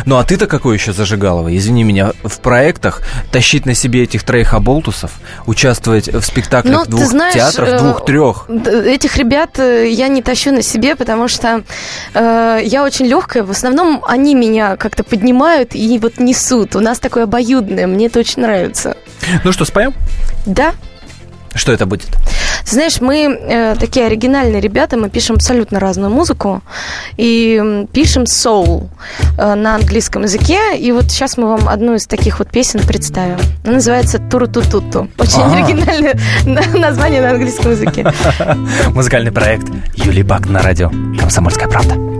Ну 0.05 0.17
а 0.17 0.23
ты-то 0.23 0.47
какой 0.47 0.77
еще 0.77 0.93
зажигалово? 0.93 1.55
Извини 1.55 1.84
меня, 1.84 2.12
в 2.23 2.39
проектах 2.39 3.01
тащить 3.31 3.65
на 3.65 3.73
себе 3.73 4.03
этих 4.03 4.23
троих 4.23 4.53
оболтусов, 4.53 5.12
участвовать 5.45 6.08
в 6.08 6.21
спектаклях 6.21 6.86
Ну, 6.86 6.97
двух 6.97 7.10
знаешь, 7.10 7.34
театров, 7.34 7.69
э, 7.69 7.79
двух-трех. 7.79 8.49
Этих 8.49 9.17
ребят 9.17 9.60
э, 9.60 9.89
я 9.89 10.08
не 10.08 10.21
тащу 10.21 10.51
на 10.51 10.62
себе, 10.62 10.95
потому 10.95 11.27
что 11.27 11.63
э, 12.13 12.60
я 12.63 12.84
очень 12.84 13.05
легкая. 13.05 13.43
В 13.43 13.51
основном 13.51 14.03
они 14.08 14.36
меня 14.36 14.75
как-то 14.75 15.03
поднимают 15.03 15.75
и 15.75 15.99
вот 15.99 16.19
несут. 16.19 16.75
У 16.75 16.79
нас 16.79 16.99
такое 16.99 17.23
обоюдное, 17.23 17.88
мне 17.88 18.08
это 18.08 18.19
очень 18.19 18.41
нравится. 18.41 18.97
Ну 19.43 19.51
что, 19.51 19.65
споем? 19.65 19.93
Да? 20.45 20.73
Что 21.56 21.72
это 21.72 21.86
будет? 21.86 22.08
Знаешь, 22.65 23.00
мы 23.00 23.28
э, 23.28 23.76
такие 23.80 24.06
оригинальные 24.08 24.60
ребята, 24.62 24.98
мы 24.98 25.10
пишем 25.10 25.36
абсолютно 25.36 25.80
разную 25.80 26.12
музыку 26.12 26.62
и 27.15 27.86
пишем 27.94 28.26
соул 28.26 28.89
э, 29.38 29.56
на 29.56 29.76
английском 29.76 30.24
языке. 30.24 30.78
И 30.78 30.91
вот 30.91 31.06
сейчас 31.12 31.38
мы 31.38 31.48
вам 31.48 31.70
одну 31.70 31.96
из 31.96 32.08
таких 32.08 32.39
вот 32.39 32.50
песен 32.50 32.82
представим. 32.82 33.38
Она 33.63 33.76
называется 33.76 34.20
Туру-ту-ту-ту. 34.20 35.08
Очень 35.18 35.41
А. 35.41 35.54
оригинальное 35.56 36.20
на- 36.46 36.80
название 36.80 37.22
на 37.22 37.32
английском 37.32 37.72
языке. 37.72 38.06
Музыкальный 38.94 39.32
проект 39.32 39.68
Юлии 39.96 40.24
Бак 40.24 40.48
на 40.48 40.62
радио 40.62 40.89
«Комсомольская 41.20 41.68
правда». 41.70 42.14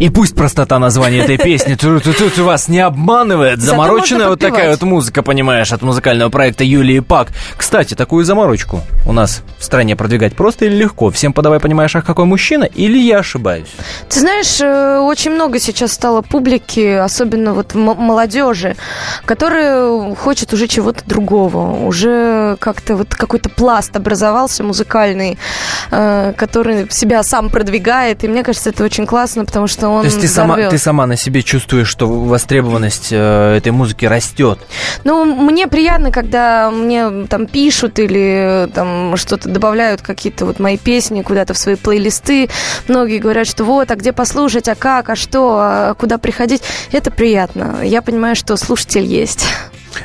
И 0.00 0.08
пусть 0.08 0.34
простота 0.34 0.78
названия 0.78 1.18
этой 1.18 1.36
песни 1.36 1.74
тут 1.74 2.38
вас 2.38 2.68
не 2.68 2.80
обманывает. 2.80 3.60
Замороченная 3.60 4.28
вот 4.28 4.40
такая 4.40 4.70
вот 4.70 4.80
музыка, 4.80 5.22
понимаешь, 5.22 5.72
от 5.72 5.82
музыкального 5.82 6.30
проекта 6.30 6.64
Юлии 6.64 7.00
Пак. 7.00 7.28
Кстати, 7.54 7.92
такую 7.92 8.24
заморочку 8.24 8.80
у 9.06 9.12
нас 9.12 9.42
в 9.58 9.64
стране 9.64 9.96
продвигать 9.96 10.34
просто 10.34 10.64
или 10.64 10.74
легко? 10.74 11.10
Всем 11.10 11.34
подавай, 11.34 11.60
понимаешь, 11.60 11.94
ах, 11.94 12.06
какой 12.06 12.24
мужчина? 12.24 12.64
Или 12.64 12.96
я 12.96 13.18
ошибаюсь? 13.18 13.68
Ты 14.08 14.20
знаешь, 14.20 14.58
э, 14.62 14.98
очень 15.00 15.32
много 15.32 15.60
сейчас 15.60 15.92
стало 15.92 16.22
публики, 16.22 16.94
особенно 16.96 17.52
вот 17.52 17.74
молодежи, 17.74 18.76
которая 19.26 20.14
хочет 20.14 20.54
уже 20.54 20.66
чего-то 20.66 21.02
другого. 21.04 21.84
Уже 21.84 22.56
как-то 22.58 22.96
вот 22.96 23.14
какой-то 23.14 23.50
пласт 23.50 23.94
образовался 23.94 24.64
музыкальный, 24.64 25.38
э, 25.90 26.32
который 26.38 26.90
себя 26.90 27.22
сам 27.22 27.50
продвигает. 27.50 28.24
И 28.24 28.28
мне 28.28 28.42
кажется, 28.42 28.70
это 28.70 28.82
очень 28.82 29.04
классно, 29.04 29.44
потому 29.44 29.66
что 29.66 29.89
он 29.94 30.00
То 30.02 30.06
есть 30.06 30.20
ты 30.20 30.28
сама, 30.28 30.56
ты 30.56 30.78
сама 30.78 31.06
на 31.06 31.16
себе 31.16 31.42
чувствуешь, 31.42 31.88
что 31.88 32.06
востребованность 32.06 33.08
э, 33.10 33.56
этой 33.56 33.72
музыки 33.72 34.04
растет. 34.04 34.58
Ну, 35.04 35.24
мне 35.24 35.66
приятно, 35.66 36.10
когда 36.10 36.70
мне 36.70 37.26
там 37.26 37.46
пишут 37.46 37.98
или 37.98 38.68
там 38.74 39.16
что-то 39.16 39.48
добавляют, 39.48 40.02
какие-то 40.02 40.46
вот 40.46 40.58
мои 40.58 40.76
песни 40.76 41.22
куда-то 41.22 41.54
в 41.54 41.58
свои 41.58 41.76
плейлисты. 41.76 42.48
Многие 42.88 43.18
говорят, 43.18 43.46
что 43.46 43.64
вот, 43.64 43.90
а 43.90 43.96
где 43.96 44.12
послушать, 44.12 44.68
а 44.68 44.74
как, 44.74 45.10
а 45.10 45.16
что, 45.16 45.58
а 45.60 45.94
куда 45.94 46.18
приходить. 46.18 46.62
Это 46.92 47.10
приятно. 47.10 47.78
Я 47.82 48.02
понимаю, 48.02 48.36
что 48.36 48.56
слушатель 48.56 49.04
есть. 49.04 49.46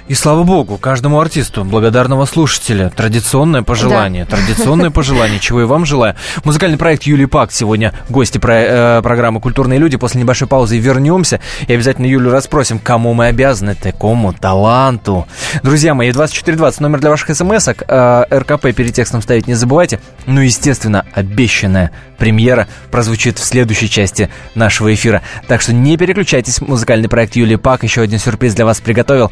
И 0.08 0.14
слава 0.14 0.44
богу, 0.44 0.78
каждому 0.78 1.20
артисту, 1.20 1.64
благодарного 1.64 2.26
слушателя, 2.26 2.90
традиционное 2.90 3.64
пожелание, 3.64 4.26
да. 4.26 4.38
традиционное 4.38 4.90
пожелание, 4.92 5.40
чего 5.40 5.62
и 5.62 5.66
вам 5.66 5.86
желаю. 5.86 6.16
Музыкальный 6.44 6.78
проект 6.78 7.04
Юлии 7.04 7.26
Пак 7.26 7.52
сегодня 7.52 7.94
гости 8.10 8.38
про, 8.38 8.54
э, 8.54 9.02
программы 9.02 9.42
«Культурные 9.42 9.80
люди». 9.80 9.98
После 9.98 10.22
небольшой 10.22 10.48
паузы 10.48 10.78
вернемся 10.78 11.40
и 11.68 11.74
обязательно 11.74 12.06
Юлю 12.06 12.32
расспросим, 12.32 12.80
кому 12.80 13.14
мы 13.14 13.28
обязаны, 13.28 13.76
такому 13.76 14.34
таланту. 14.34 15.28
Друзья 15.64 15.94
мои, 15.94 16.12
2420, 16.12 16.82
номер 16.82 17.00
для 17.00 17.10
ваших 17.10 17.36
смс-ок. 17.36 17.84
Э, 17.88 18.26
РКП 18.32 18.74
перед 18.76 18.94
текстом 18.94 19.22
ставить 19.22 19.48
не 19.48 19.56
забывайте. 19.56 20.00
Ну, 20.26 20.42
естественно, 20.42 21.06
обещанная 21.14 21.92
премьера 22.18 22.68
прозвучит 22.92 23.38
в 23.40 23.44
следующей 23.44 23.90
части 23.90 24.30
нашего 24.56 24.94
эфира. 24.94 25.22
Так 25.48 25.62
что 25.62 25.74
не 25.74 25.98
переключайтесь, 25.98 26.62
музыкальный 26.62 27.10
проект 27.10 27.36
Юлии 27.36 27.56
Пак 27.56 27.84
еще 27.84 28.02
один 28.02 28.20
сюрприз 28.20 28.56
для 28.56 28.66
вас 28.66 28.80
приготовил 28.80 29.32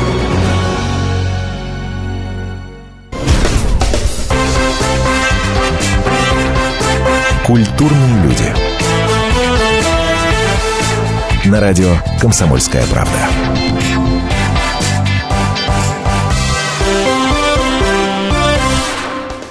Культурные 7.51 8.23
люди. 8.23 8.45
На 11.49 11.59
радио 11.59 11.97
«Комсомольская 12.17 12.85
правда». 12.85 13.11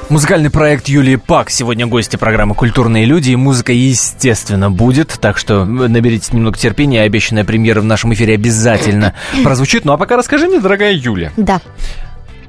Музыкальный 0.09 0.49
проект 0.49 0.89
Юлии 0.89 1.17
Пак. 1.17 1.51
Сегодня 1.51 1.87
гости 1.87 2.17
программы 2.17 2.55
«Культурные 2.55 3.05
люди». 3.05 3.33
И 3.33 3.37
музыка, 3.37 3.75
естественно, 3.75 4.71
будет. 4.71 5.19
Так 5.21 5.37
что 5.37 5.67
наберите 5.67 6.35
немного 6.35 6.57
терпения. 6.57 7.03
Обещанная 7.03 7.45
премьера 7.45 7.83
в 7.83 7.85
нашем 7.85 8.15
эфире 8.15 8.33
обязательно 8.33 9.15
прозвучит. 9.45 9.85
Ну 9.85 9.93
а 9.93 9.99
пока 9.99 10.17
расскажи 10.17 10.49
мне, 10.49 10.59
дорогая 10.59 10.95
Юля. 10.95 11.33
Да. 11.37 11.61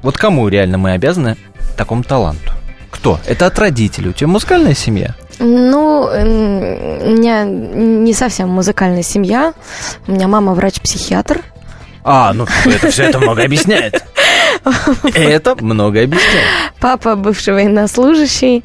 Вот 0.00 0.16
кому 0.16 0.48
реально 0.48 0.78
мы 0.78 0.92
обязаны 0.92 1.36
такому 1.76 2.04
таланту? 2.04 2.52
Кто? 2.90 3.20
Это 3.26 3.46
от 3.46 3.58
родителей. 3.58 4.08
У 4.08 4.12
тебя 4.12 4.28
музыкальная 4.28 4.74
семья? 4.74 5.14
Ну, 5.42 6.02
у 6.02 7.10
меня 7.10 7.44
не 7.44 8.12
совсем 8.14 8.48
музыкальная 8.48 9.02
семья. 9.02 9.54
У 10.06 10.12
меня 10.12 10.28
мама 10.28 10.54
врач-психиатр. 10.54 11.42
А, 12.04 12.32
ну 12.32 12.46
это 12.66 12.90
все 12.90 13.04
это 13.04 13.18
много 13.18 13.42
объясняет. 13.42 14.02
Это 15.14 15.56
много 15.60 16.02
объясняет. 16.02 16.46
Папа 16.80 17.16
бывший 17.16 17.54
военнослужащий. 17.54 18.62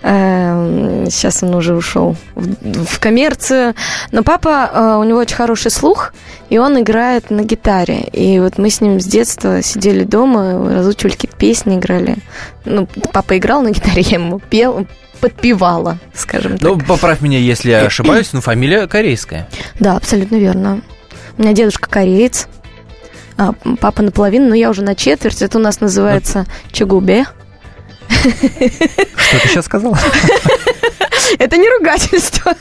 Сейчас 0.00 1.42
эм, 1.42 1.50
он 1.50 1.54
уже 1.56 1.74
ушел 1.74 2.16
в 2.34 2.98
коммерцию. 2.98 3.74
Но 4.12 4.22
папа, 4.22 4.70
э, 4.72 4.96
у 5.00 5.04
него 5.04 5.18
очень 5.18 5.36
хороший 5.36 5.70
слух, 5.70 6.12
и 6.48 6.58
он 6.58 6.80
играет 6.80 7.30
на 7.30 7.42
гитаре. 7.42 8.00
И 8.12 8.40
вот 8.40 8.58
мы 8.58 8.70
с 8.70 8.80
ним 8.80 8.98
с 9.00 9.04
детства 9.04 9.62
сидели 9.62 10.04
дома, 10.04 10.74
разучивали 10.74 11.12
какие-то 11.12 11.36
песни, 11.36 11.76
играли. 11.76 12.16
Ну, 12.64 12.88
папа 13.12 13.36
играл 13.36 13.62
на 13.62 13.70
гитаре, 13.70 14.02
я 14.06 14.18
ему 14.18 14.40
пел, 14.40 14.86
подпевала, 15.20 15.98
скажем 16.14 16.52
ну, 16.52 16.58
так. 16.58 16.68
Ну, 16.68 16.80
поправь 16.80 17.20
меня, 17.20 17.38
если 17.38 17.70
я 17.70 17.80
ошибаюсь, 17.86 18.32
но 18.32 18.40
фамилия 18.40 18.86
корейская. 18.86 19.48
Да, 19.80 19.96
абсолютно 19.96 20.36
верно. 20.36 20.80
У 21.38 21.42
меня 21.42 21.52
дедушка 21.52 21.90
кореец, 21.90 22.48
а, 23.36 23.52
папа 23.80 24.02
наполовину, 24.02 24.48
но 24.48 24.54
я 24.54 24.70
уже 24.70 24.82
на 24.82 24.94
четверть. 24.94 25.42
Это 25.42 25.58
у 25.58 25.60
нас 25.60 25.80
называется 25.80 26.46
чагубе. 26.72 27.26
Что 28.08 29.40
ты 29.40 29.48
сейчас 29.48 29.66
сказала? 29.66 29.98
Это 31.38 31.56
не 31.56 31.68
ругательство. 31.68 32.54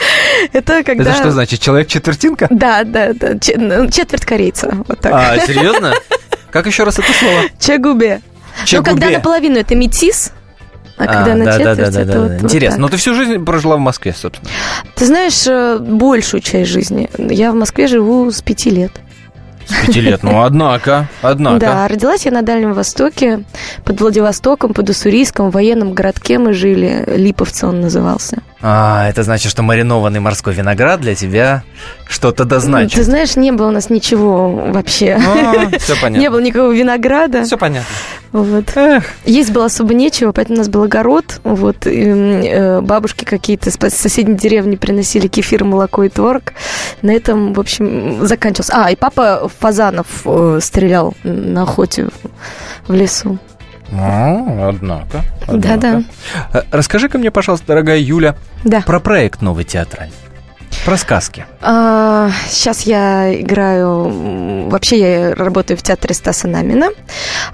Это 0.52 0.82
когда... 0.84 1.10
Это 1.10 1.14
что 1.14 1.30
значит? 1.32 1.60
Человек 1.60 1.88
четвертинка? 1.88 2.46
Да, 2.50 2.84
да, 2.84 3.12
да. 3.12 3.34
Ну, 3.56 3.90
четверть 3.90 4.24
корейца. 4.24 4.70
Вот 4.86 5.00
так. 5.00 5.12
А, 5.12 5.46
серьезно? 5.46 5.94
Как 6.50 6.66
еще 6.66 6.84
раз 6.84 6.98
это 6.98 7.12
слово? 7.12 7.42
Чагубе. 7.58 8.20
Ну, 8.70 8.82
когда 8.82 9.10
наполовину 9.10 9.58
это 9.58 9.74
метис, 9.74 10.32
а, 10.96 11.06
когда 11.06 11.32
а, 11.32 11.36
на 11.36 11.44
да, 11.44 11.58
четверть, 11.58 11.76
да, 11.78 11.90
да, 11.90 12.04
да, 12.04 12.20
вот, 12.20 12.28
да. 12.28 12.44
Интересно. 12.44 12.76
Вот 12.76 12.82
Но 12.82 12.88
ты 12.88 12.96
всю 12.96 13.14
жизнь 13.14 13.44
прожила 13.44 13.76
в 13.76 13.80
Москве, 13.80 14.14
собственно. 14.16 14.50
Ты 14.94 15.06
знаешь, 15.06 15.46
э, 15.46 15.78
большую 15.78 16.40
часть 16.40 16.70
жизни. 16.70 17.08
Я 17.18 17.52
в 17.52 17.54
Москве 17.54 17.86
живу 17.86 18.30
с 18.30 18.42
пяти 18.42 18.70
лет. 18.70 18.92
С 19.66 19.86
пяти 19.86 20.00
лет, 20.00 20.22
ну 20.22 20.42
однако, 20.42 21.08
однако. 21.22 21.60
Да, 21.60 21.88
родилась 21.88 22.24
я 22.24 22.32
на 22.32 22.42
Дальнем 22.42 22.72
Востоке, 22.72 23.44
под 23.84 24.00
Владивостоком, 24.00 24.74
под 24.74 24.90
Уссурийском, 24.90 25.50
в 25.50 25.54
военном 25.54 25.94
городке 25.94 26.38
мы 26.38 26.52
жили, 26.52 27.04
Липовцы 27.06 27.66
он 27.66 27.80
назывался. 27.80 28.42
А, 28.62 29.08
это 29.08 29.24
значит, 29.24 29.50
что 29.50 29.62
маринованный 29.62 30.20
морской 30.20 30.54
виноград 30.54 31.00
для 31.00 31.16
тебя 31.16 31.64
что-то 32.08 32.44
дозначит. 32.44 32.94
Ты 32.94 33.02
знаешь, 33.02 33.34
не 33.34 33.50
было 33.50 33.68
у 33.68 33.70
нас 33.72 33.90
ничего 33.90 34.48
вообще. 34.50 35.18
А, 35.18 35.78
все 35.78 35.94
понятно. 36.00 36.20
Не 36.20 36.30
было 36.30 36.40
никакого 36.40 36.72
винограда. 36.72 37.42
Все 37.42 37.58
понятно. 37.58 37.88
Вот. 38.30 38.64
Эх. 38.76 39.04
Есть 39.24 39.50
было 39.50 39.64
особо 39.64 39.94
нечего, 39.94 40.30
поэтому 40.30 40.56
у 40.56 40.58
нас 40.58 40.68
был 40.68 40.84
огород. 40.84 41.40
Вот, 41.42 41.86
и, 41.86 42.04
э, 42.06 42.80
бабушки 42.80 43.24
какие-то 43.24 43.70
с 43.70 43.94
соседней 43.94 44.36
деревни 44.36 44.76
приносили 44.76 45.26
кефир, 45.26 45.64
молоко 45.64 46.04
и 46.04 46.08
творог. 46.08 46.52
На 47.02 47.10
этом, 47.10 47.54
в 47.54 47.60
общем, 47.60 48.24
заканчивался. 48.24 48.72
А, 48.76 48.90
и 48.92 48.96
папа 48.96 49.50
фазанов 49.58 50.06
э, 50.24 50.60
стрелял 50.62 51.14
на 51.24 51.62
охоте 51.62 52.08
в 52.86 52.94
лесу. 52.94 53.38
А, 53.92 54.68
однако. 54.70 55.22
Да-да. 55.46 56.02
Э, 56.52 56.62
расскажи-ка 56.70 57.18
мне, 57.18 57.30
пожалуйста, 57.30 57.66
дорогая 57.68 57.98
Юля, 57.98 58.36
да. 58.64 58.80
про 58.80 59.00
проект 59.00 59.42
новый 59.42 59.64
театральный. 59.64 60.14
Про 60.84 60.96
сказки. 60.96 61.46
А, 61.60 62.30
сейчас 62.48 62.82
я 62.82 63.40
играю... 63.40 64.68
Вообще 64.68 64.98
я 64.98 65.34
работаю 65.34 65.76
в 65.76 65.82
театре 65.82 66.12
Стаса 66.12 66.48
Намина. 66.48 66.90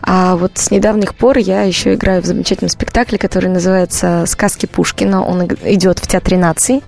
А 0.00 0.36
вот 0.36 0.52
с 0.54 0.70
недавних 0.70 1.14
пор 1.14 1.36
я 1.36 1.62
еще 1.62 1.92
играю 1.92 2.22
в 2.22 2.24
замечательном 2.24 2.70
спектакле, 2.70 3.18
который 3.18 3.50
называется 3.50 4.24
«Сказки 4.26 4.64
Пушкина». 4.64 5.26
Он 5.26 5.46
идет 5.64 5.98
в 5.98 6.06
Театре 6.06 6.38
наций. 6.38 6.82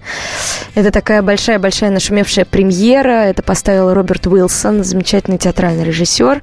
Это 0.75 0.91
такая 0.91 1.21
большая-большая 1.21 1.91
нашумевшая 1.91 2.47
премьера. 2.47 3.25
Это 3.27 3.43
поставил 3.43 3.93
Роберт 3.93 4.27
Уилсон, 4.27 4.83
замечательный 4.83 5.37
театральный 5.37 5.85
режиссер. 5.85 6.41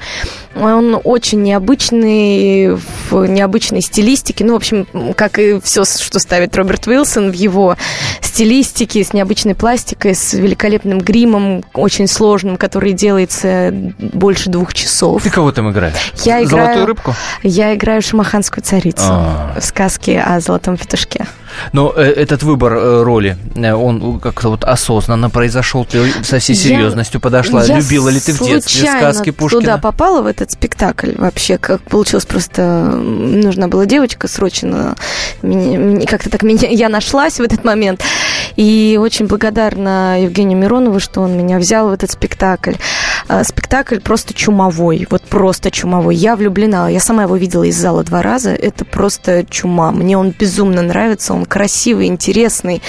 Он 0.55 0.99
очень 1.03 1.41
необычный, 1.41 2.77
в 3.09 3.25
необычной 3.25 3.81
стилистике. 3.81 4.45
Ну, 4.45 4.53
в 4.53 4.57
общем, 4.57 4.85
как 5.15 5.39
и 5.39 5.59
все, 5.61 5.85
что 5.85 6.19
ставит 6.19 6.55
Роберт 6.55 6.85
Уилсон 6.85 7.31
в 7.31 7.33
его 7.33 7.77
стилистике, 8.21 9.03
с 9.03 9.13
необычной 9.13 9.55
пластикой, 9.55 9.86
с 10.13 10.33
великолепным 10.33 10.99
гримом, 10.99 11.63
очень 11.73 12.07
сложным, 12.07 12.57
который 12.57 12.93
делается 12.93 13.71
больше 13.99 14.49
двух 14.49 14.73
часов. 14.73 15.23
Ты 15.23 15.29
кого 15.29 15.51
там 15.51 15.71
играешь? 15.71 16.13
Я 16.23 16.43
играю, 16.43 16.65
Золотую 16.65 16.85
рыбку? 16.85 17.15
Я 17.43 17.75
играю 17.75 18.01
шамаханскую 18.01 18.63
царицу 18.63 19.03
А-а-а. 19.03 19.59
в 19.59 19.63
сказке 19.63 20.21
о 20.21 20.39
золотом 20.39 20.77
петушке. 20.77 21.25
Но 21.73 21.93
э, 21.95 22.03
этот 22.03 22.43
выбор 22.43 22.73
э, 22.73 23.03
роли, 23.03 23.37
э, 23.55 23.73
он 23.73 24.19
как-то 24.19 24.49
вот 24.49 24.63
осознанно 24.63 25.29
произошел, 25.29 25.85
ты 25.85 26.11
со 26.23 26.39
всей 26.39 26.55
серьезностью 26.55 27.17
я, 27.17 27.21
подошла. 27.21 27.63
Я 27.63 27.77
Любила 27.77 28.09
ли 28.09 28.19
ты 28.19 28.33
в 28.33 28.39
детстве 28.39 28.89
сказки 28.89 29.31
Пушкина? 29.31 29.61
туда 29.61 29.77
попала, 29.77 30.21
в 30.21 30.27
этот 30.27 30.51
спектакль 30.51 31.11
вообще, 31.15 31.57
как 31.57 31.81
получилось 31.81 32.25
просто, 32.25 32.61
нужна 32.91 33.67
была 33.67 33.85
девочка 33.85 34.27
срочно, 34.27 34.95
как-то 35.41 36.29
так 36.29 36.43
меня, 36.43 36.69
я 36.69 36.89
нашлась 36.89 37.39
в 37.39 37.41
этот 37.41 37.63
момент, 37.63 38.03
и 38.55 38.97
очень 38.99 39.27
благодарна 39.27 40.21
Евгению 40.21 40.57
Миронову, 40.57 40.99
что 40.99 41.21
он 41.21 41.37
меня 41.37 41.59
взял 41.59 41.89
в 41.89 41.93
этот 41.93 42.11
спектакль. 42.11 42.73
А, 43.27 43.43
спектакль 43.43 43.99
просто 43.99 44.33
чумовой, 44.33 45.05
вот 45.09 45.21
просто 45.23 45.69
чумовой. 45.69 46.15
Я 46.15 46.35
влюблена, 46.35 46.89
я 46.89 46.99
сама 46.99 47.23
его 47.23 47.35
видела 47.35 47.63
из 47.63 47.75
зала 47.75 48.03
два 48.03 48.21
раза, 48.21 48.51
это 48.51 48.85
просто 48.85 49.45
чума. 49.49 49.91
Мне 49.91 50.17
он 50.17 50.33
безумно 50.37 50.81
нравится, 50.81 51.33
он 51.33 51.45
красивый, 51.47 52.07
интересный, 52.07 52.81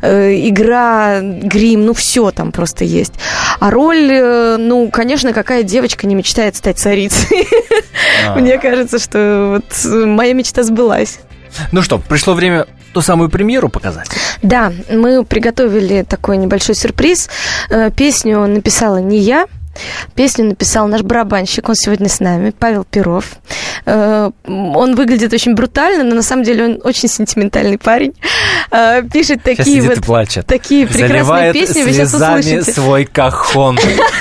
э, 0.00 0.48
игра, 0.48 1.20
грим, 1.20 1.86
ну 1.86 1.94
все 1.94 2.30
там 2.30 2.52
просто 2.52 2.84
есть. 2.84 3.14
А 3.60 3.70
роль, 3.70 4.10
э, 4.10 4.56
ну, 4.58 4.90
конечно, 4.90 5.32
какая 5.32 5.62
девочка 5.62 6.06
не 6.06 6.14
мечтает 6.14 6.56
стать 6.56 6.78
царицей? 6.78 7.48
А. 8.26 8.36
Мне 8.36 8.58
кажется, 8.58 8.98
что 8.98 9.60
вот 9.62 10.06
моя 10.06 10.32
мечта 10.32 10.62
сбылась. 10.62 11.20
Ну 11.70 11.82
что, 11.82 11.98
пришло 11.98 12.34
время 12.34 12.66
ту 12.92 13.00
самую 13.00 13.30
премьеру 13.30 13.68
показать? 13.68 14.08
Да, 14.42 14.72
мы 14.90 15.24
приготовили 15.24 16.04
такой 16.08 16.36
небольшой 16.36 16.74
сюрприз. 16.74 17.28
Э, 17.70 17.90
песню 17.90 18.46
написала 18.46 18.98
не 18.98 19.18
я, 19.18 19.46
Песню 20.14 20.44
написал 20.44 20.86
наш 20.88 21.02
барабанщик, 21.02 21.68
он 21.68 21.74
сегодня 21.74 22.08
с 22.08 22.20
нами, 22.20 22.52
Павел 22.56 22.84
Перов. 22.84 23.36
Э, 23.86 24.30
он 24.44 24.94
выглядит 24.94 25.32
очень 25.32 25.54
брутально, 25.54 26.04
но 26.04 26.14
на 26.16 26.22
самом 26.22 26.44
деле 26.44 26.64
он 26.64 26.80
очень 26.84 27.08
сентиментальный 27.08 27.78
парень. 27.78 28.14
Э, 28.70 29.02
пишет 29.02 29.42
такие 29.42 29.82
вот 29.82 30.04
плачет. 30.04 30.46
такие 30.46 30.86
прекрасные 30.86 31.24
Заливает 31.24 31.52
песни, 31.54 31.82
вы 31.82 31.92
сейчас 31.92 32.14
услышите. 32.14 32.72
свой 32.72 33.04
кахон. 33.04 33.78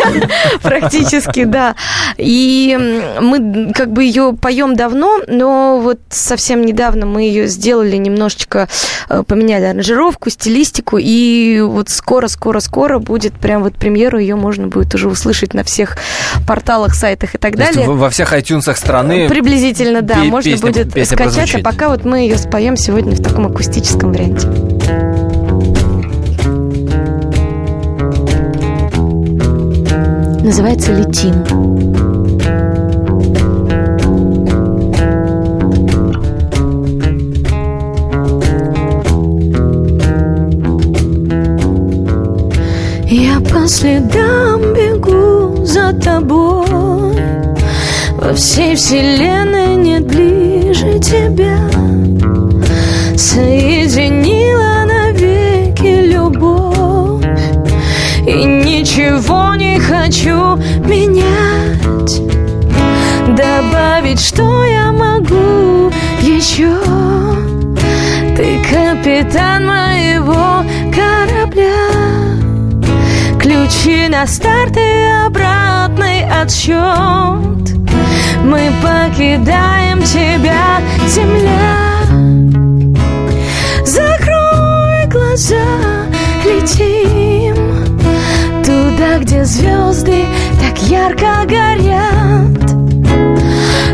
Практически, 0.61 1.43
да. 1.43 1.75
И 2.17 2.77
мы 3.19 3.73
как 3.73 3.91
бы 3.91 4.03
ее 4.03 4.33
поем 4.39 4.75
давно, 4.75 5.19
но 5.27 5.79
вот 5.79 5.99
совсем 6.09 6.65
недавно 6.65 7.05
мы 7.05 7.23
ее 7.23 7.47
сделали 7.47 7.97
немножечко, 7.97 8.67
э, 9.09 9.23
поменяли 9.23 9.65
аранжировку, 9.65 10.29
стилистику, 10.29 10.97
и 10.97 11.61
вот 11.61 11.89
скоро-скоро-скоро 11.89 12.99
будет 12.99 13.33
прям 13.33 13.63
вот 13.63 13.75
премьеру, 13.75 14.17
ее 14.17 14.35
можно 14.35 14.67
будет 14.67 14.93
уже 14.95 15.07
услышать 15.07 15.40
на 15.53 15.63
всех 15.63 15.97
порталах, 16.47 16.93
сайтах 16.93 17.35
и 17.35 17.37
так 17.37 17.53
То 17.53 17.57
далее. 17.59 17.87
во 17.89 18.09
всех 18.09 18.33
iTunes 18.33 18.73
страны 18.75 19.27
Приблизительно, 19.27 20.01
да, 20.01 20.17
можно 20.23 20.51
песня- 20.51 20.67
будет 20.67 20.93
песня 20.93 21.15
скачать, 21.17 21.21
а 21.21 21.37
прозвучит. 21.41 21.63
пока 21.63 21.89
вот 21.89 22.05
мы 22.05 22.19
ее 22.19 22.37
споем 22.37 22.77
сегодня 22.77 23.11
в 23.15 23.21
таком 23.23 23.47
акустическом 23.47 24.11
варианте. 24.13 24.47
Называется 30.43 30.91
«Летим». 30.93 32.51
Я 43.07 43.39
по 43.41 43.67
следам 43.67 44.61
бегу 45.01 45.65
за 45.65 45.93
тобой. 45.93 47.15
Во 48.17 48.33
всей 48.33 48.75
вселенной 48.75 49.75
нет 49.75 50.05
ближе 50.05 50.99
тебя. 50.99 51.57
Соединила 53.17 54.85
навеки 54.85 56.11
любовь. 56.11 57.25
И 58.27 58.43
ничего 58.43 59.55
не 59.55 59.79
хочу 59.79 60.55
менять. 60.87 62.21
Добавить, 63.35 64.19
что 64.19 64.63
я 64.63 64.91
могу 64.91 65.91
еще. 66.21 66.77
Ты 68.35 68.59
капитан 68.69 69.65
моего 69.65 70.63
корабля 70.93 71.90
Ключи 73.71 74.09
на 74.09 74.27
старт 74.27 74.75
и 74.75 75.25
обратный 75.25 76.25
отсчет. 76.29 76.75
Мы 78.43 78.69
покидаем 78.81 80.03
тебя, 80.03 80.81
земля. 81.07 82.03
Закрой 83.85 85.07
глаза, 85.07 85.55
летим 86.43 87.55
Туда, 88.61 89.19
где 89.19 89.45
звезды 89.45 90.25
так 90.59 90.77
ярко 90.89 91.45
горят. 91.45 92.67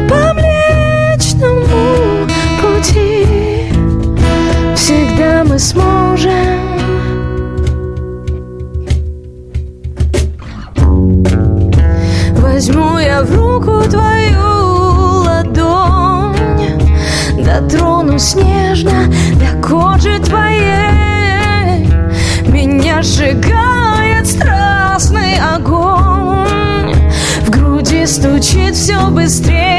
По 0.09 0.33
Млечному 0.33 2.25
пути 2.61 3.27
Всегда 4.75 5.43
мы 5.43 5.59
сможем 5.59 6.76
Дотронусь 18.17 18.35
нежно 18.35 19.05
до 19.35 19.67
кожи 19.67 20.17
твоей 20.19 21.87
Меня 22.47 23.03
сжигает 23.03 24.25
страстный 24.25 25.37
огонь. 25.55 26.95
В 27.45 27.49
груди 27.51 28.07
стучит 28.07 28.73
все 28.73 29.07
быстрее 29.09 29.76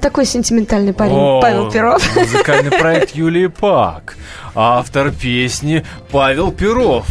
Вот 0.00 0.04
такой 0.04 0.24
сентиментальный 0.24 0.94
парень 0.94 1.12
О, 1.12 1.42
Павел 1.42 1.70
Перов. 1.70 2.16
Музыкальный 2.16 2.70
проект 2.78 3.14
Юлии 3.14 3.48
Пак. 3.48 4.16
Автор 4.54 5.12
песни 5.12 5.84
Павел 6.10 6.52
Перов. 6.52 7.04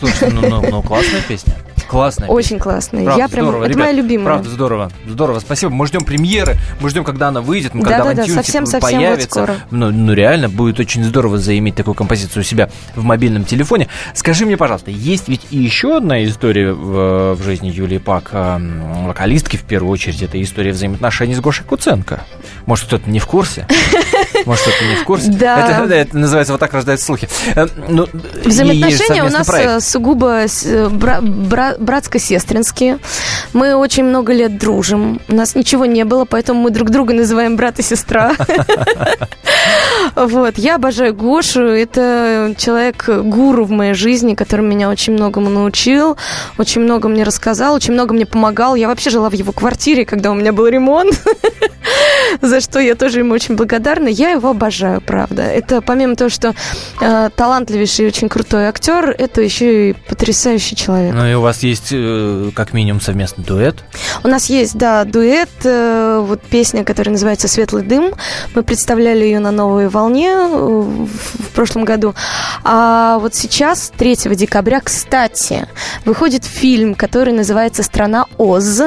Слушай, 0.00 0.32
ну, 0.32 0.40
ну, 0.40 0.68
ну 0.68 0.82
классная 0.82 1.22
песня. 1.28 1.54
Классная. 1.94 2.28
Очень 2.28 2.58
классная. 2.58 3.04
Правда, 3.04 3.22
Я 3.22 3.28
прям, 3.28 3.44
здорово. 3.46 3.62
это 3.62 3.72
Ребят, 3.72 3.86
моя 3.86 3.96
любимая. 3.96 4.26
Правда, 4.26 4.50
здорово. 4.50 4.90
Здорово, 5.06 5.38
спасибо. 5.38 5.72
Мы 5.72 5.86
ждем 5.86 6.04
премьеры, 6.04 6.56
мы 6.80 6.90
ждем, 6.90 7.04
когда 7.04 7.28
она 7.28 7.40
выйдет, 7.40 7.72
мы 7.72 7.84
да, 7.84 7.98
когда 7.98 8.14
да, 8.14 8.26
да, 8.26 8.34
совсем, 8.34 8.66
совсем 8.66 8.80
появится. 8.80 9.40
Вот 9.40 9.48
скоро. 9.48 9.56
Ну, 9.70 9.92
ну, 9.92 10.12
реально, 10.12 10.48
будет 10.48 10.80
очень 10.80 11.04
здорово 11.04 11.38
заиметь 11.38 11.76
такую 11.76 11.94
композицию 11.94 12.40
у 12.40 12.44
себя 12.44 12.68
в 12.96 13.04
мобильном 13.04 13.44
телефоне. 13.44 13.86
Скажи 14.12 14.44
мне, 14.44 14.56
пожалуйста, 14.56 14.90
есть 14.90 15.28
ведь 15.28 15.42
и 15.50 15.56
еще 15.56 15.96
одна 15.96 16.24
история 16.24 16.72
в, 16.72 17.36
в 17.36 17.42
жизни 17.44 17.68
Юлии 17.68 17.98
Пак, 17.98 18.30
э, 18.32 18.58
вокалистки, 19.06 19.56
в 19.56 19.62
первую 19.62 19.92
очередь, 19.92 20.20
это 20.20 20.42
история 20.42 20.72
взаимоотношений 20.72 21.36
с 21.36 21.40
Гошей 21.40 21.64
Куценко. 21.64 22.24
Может, 22.66 22.86
кто-то 22.86 23.08
не 23.08 23.20
в 23.20 23.26
курсе? 23.26 23.68
Может, 24.46 24.62
кто-то 24.64 24.84
не 24.84 24.96
в 24.96 25.04
курсе? 25.04 25.28
Да. 25.28 25.82
Это, 25.84 25.94
это 25.94 26.16
называется 26.18 26.52
«Вот 26.52 26.60
так 26.60 26.72
рождаются 26.72 27.06
слухи». 27.06 27.28
Э, 27.54 27.66
ну, 27.88 28.06
Взаимоотношения 28.44 29.24
у 29.24 29.30
нас 29.30 29.46
проект. 29.46 29.82
сугубо 29.84 30.44
бра- 30.90 31.20
бра- 31.20 31.76
братско-сестринские. 31.78 32.98
Мы 33.52 33.74
очень 33.74 34.04
много 34.04 34.32
лет 34.32 34.58
дружим. 34.58 35.20
У 35.28 35.34
нас 35.34 35.54
ничего 35.54 35.86
не 35.86 36.04
было, 36.04 36.24
поэтому 36.24 36.60
мы 36.60 36.70
друг 36.70 36.90
друга 36.90 37.14
называем 37.14 37.56
брат 37.56 37.78
и 37.78 37.82
сестра. 37.82 38.32
Вот, 40.14 40.58
я 40.58 40.76
обожаю 40.76 41.14
Гошу. 41.14 41.62
Это 41.62 42.54
человек-гуру 42.56 43.64
в 43.64 43.70
моей 43.70 43.94
жизни, 43.94 44.34
который 44.34 44.64
меня 44.64 44.88
очень 44.90 45.14
многому 45.14 45.50
научил, 45.50 46.16
очень 46.58 46.82
много 46.82 47.08
мне 47.08 47.24
рассказал, 47.24 47.74
очень 47.74 47.94
много 47.94 48.14
мне 48.14 48.26
помогал. 48.26 48.74
Я 48.74 48.88
вообще 48.88 49.10
жила 49.10 49.30
в 49.30 49.32
его 49.32 49.52
квартире, 49.52 50.04
когда 50.04 50.30
у 50.30 50.34
меня 50.34 50.52
был 50.52 50.66
ремонт, 50.66 51.20
за 52.42 52.60
что 52.60 52.78
я 52.80 52.94
тоже 52.94 53.20
ему 53.20 53.34
очень 53.34 53.56
благодарна. 53.56 54.08
Я 54.08 54.30
его 54.30 54.50
обожаю, 54.50 55.00
правда. 55.00 55.42
Это 55.42 55.80
помимо 55.80 56.16
того, 56.16 56.30
что 56.30 56.54
э, 57.00 57.30
талантливейший 57.34 58.04
и 58.04 58.08
очень 58.08 58.28
крутой 58.28 58.66
актер, 58.66 59.14
это 59.16 59.40
еще 59.40 59.90
и 59.90 59.92
потрясающий 59.92 60.76
человек. 60.76 61.14
Ну 61.14 61.26
и 61.26 61.34
у 61.34 61.40
вас 61.40 61.62
есть 61.62 61.88
э, 61.92 62.50
как 62.54 62.72
минимум 62.72 63.00
совместный 63.00 63.44
дуэт? 63.44 63.76
У 64.22 64.28
нас 64.28 64.46
есть, 64.46 64.76
да, 64.76 65.04
дуэт. 65.04 65.50
Э, 65.64 66.22
вот 66.24 66.42
песня, 66.42 66.84
которая 66.84 67.12
называется 67.12 67.48
«Светлый 67.48 67.82
дым». 67.82 68.14
Мы 68.54 68.62
представляли 68.62 69.24
ее 69.24 69.38
на 69.38 69.50
«Новой 69.64 69.88
волне» 69.88 70.28
э, 70.28 70.46
в, 70.46 71.48
прошлом 71.54 71.84
году. 71.84 72.14
А 72.64 73.18
вот 73.18 73.34
сейчас, 73.34 73.92
3 73.96 74.16
декабря, 74.34 74.80
кстати, 74.80 75.66
выходит 76.04 76.44
фильм, 76.44 76.94
который 76.94 77.32
называется 77.32 77.82
«Страна 77.82 78.26
Оз». 78.36 78.82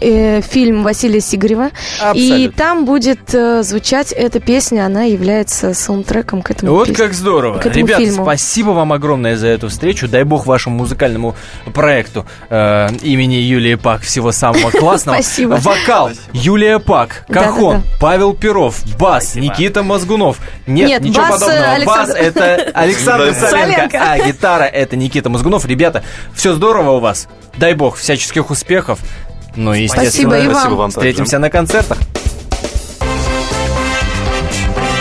Э, 0.00 0.40
фильм 0.40 0.82
Василия 0.82 1.20
Сигарева. 1.20 1.70
Абсолютно. 2.00 2.14
И 2.14 2.48
там 2.48 2.84
будет 2.86 3.34
э, 3.34 3.62
звучать 3.62 4.12
эта 4.12 4.40
песня, 4.40 4.86
она 4.86 5.02
является 5.02 5.74
саундтреком 5.74 6.40
к 6.40 6.50
этому 6.50 6.72
Вот 6.72 6.88
песне, 6.88 7.04
как 7.04 7.14
здорово. 7.14 7.60
Ребят, 7.62 7.98
фильму. 7.98 8.22
спасибо 8.22 8.70
вам 8.70 8.92
огромное 8.92 9.36
за 9.36 9.48
эту 9.48 9.68
встречу. 9.68 10.08
Дай 10.08 10.24
бог 10.24 10.46
вашему 10.46 10.78
музыкальному 10.78 11.34
проекту 11.74 12.24
э, 12.48 12.88
имени 13.02 13.34
Юлии 13.34 13.74
Пак 13.74 14.00
всего 14.00 14.32
самого 14.32 14.70
классного. 14.78 15.16
Спасибо. 15.16 15.58
Вокал 15.60 16.12
Юлия 16.32 16.78
Пак, 16.78 17.26
Кахон, 17.28 17.82
Павел 18.00 18.32
Перов, 18.32 18.82
бас 18.98 19.34
Никита 19.34 19.82
Мозгунов. 20.16 20.38
Нет, 20.66 21.02
ничего 21.02 21.26
подобного. 21.28 21.84
Бас 21.84 22.10
это 22.10 22.70
Александр 22.74 23.34
Соленко, 23.34 23.98
а 24.00 24.18
гитара 24.18 24.64
это 24.64 24.96
Никита 24.96 25.28
Мозгунов. 25.30 25.64
Ребята, 25.66 26.02
все 26.34 26.54
здорово 26.54 26.92
у 26.92 27.00
вас. 27.00 27.28
Дай 27.56 27.74
бог 27.74 27.96
всяческих 27.96 28.50
успехов. 28.50 28.98
Ну, 29.56 29.72
естественно, 29.72 30.10
спасибо, 30.10 30.38
и 30.38 30.46
вам. 30.46 30.56
Спасибо 30.56 30.74
вам 30.74 30.90
встретимся 30.90 31.38
на 31.38 31.50
концертах. 31.50 31.98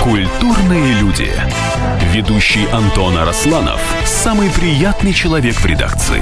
Культурные 0.02 0.94
люди. 0.96 1.32
Ведущий 2.12 2.68
Антон 2.72 3.18
Арасланов– 3.18 3.82
самый 4.06 4.50
приятный 4.52 5.14
человек 5.14 5.56
в 5.56 5.66
редакции. 5.66 6.22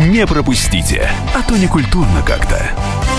Не 0.00 0.26
пропустите, 0.26 1.10
а 1.34 1.42
то 1.42 1.58
не 1.58 1.66
культурно 1.66 2.22
как-то. 2.22 3.09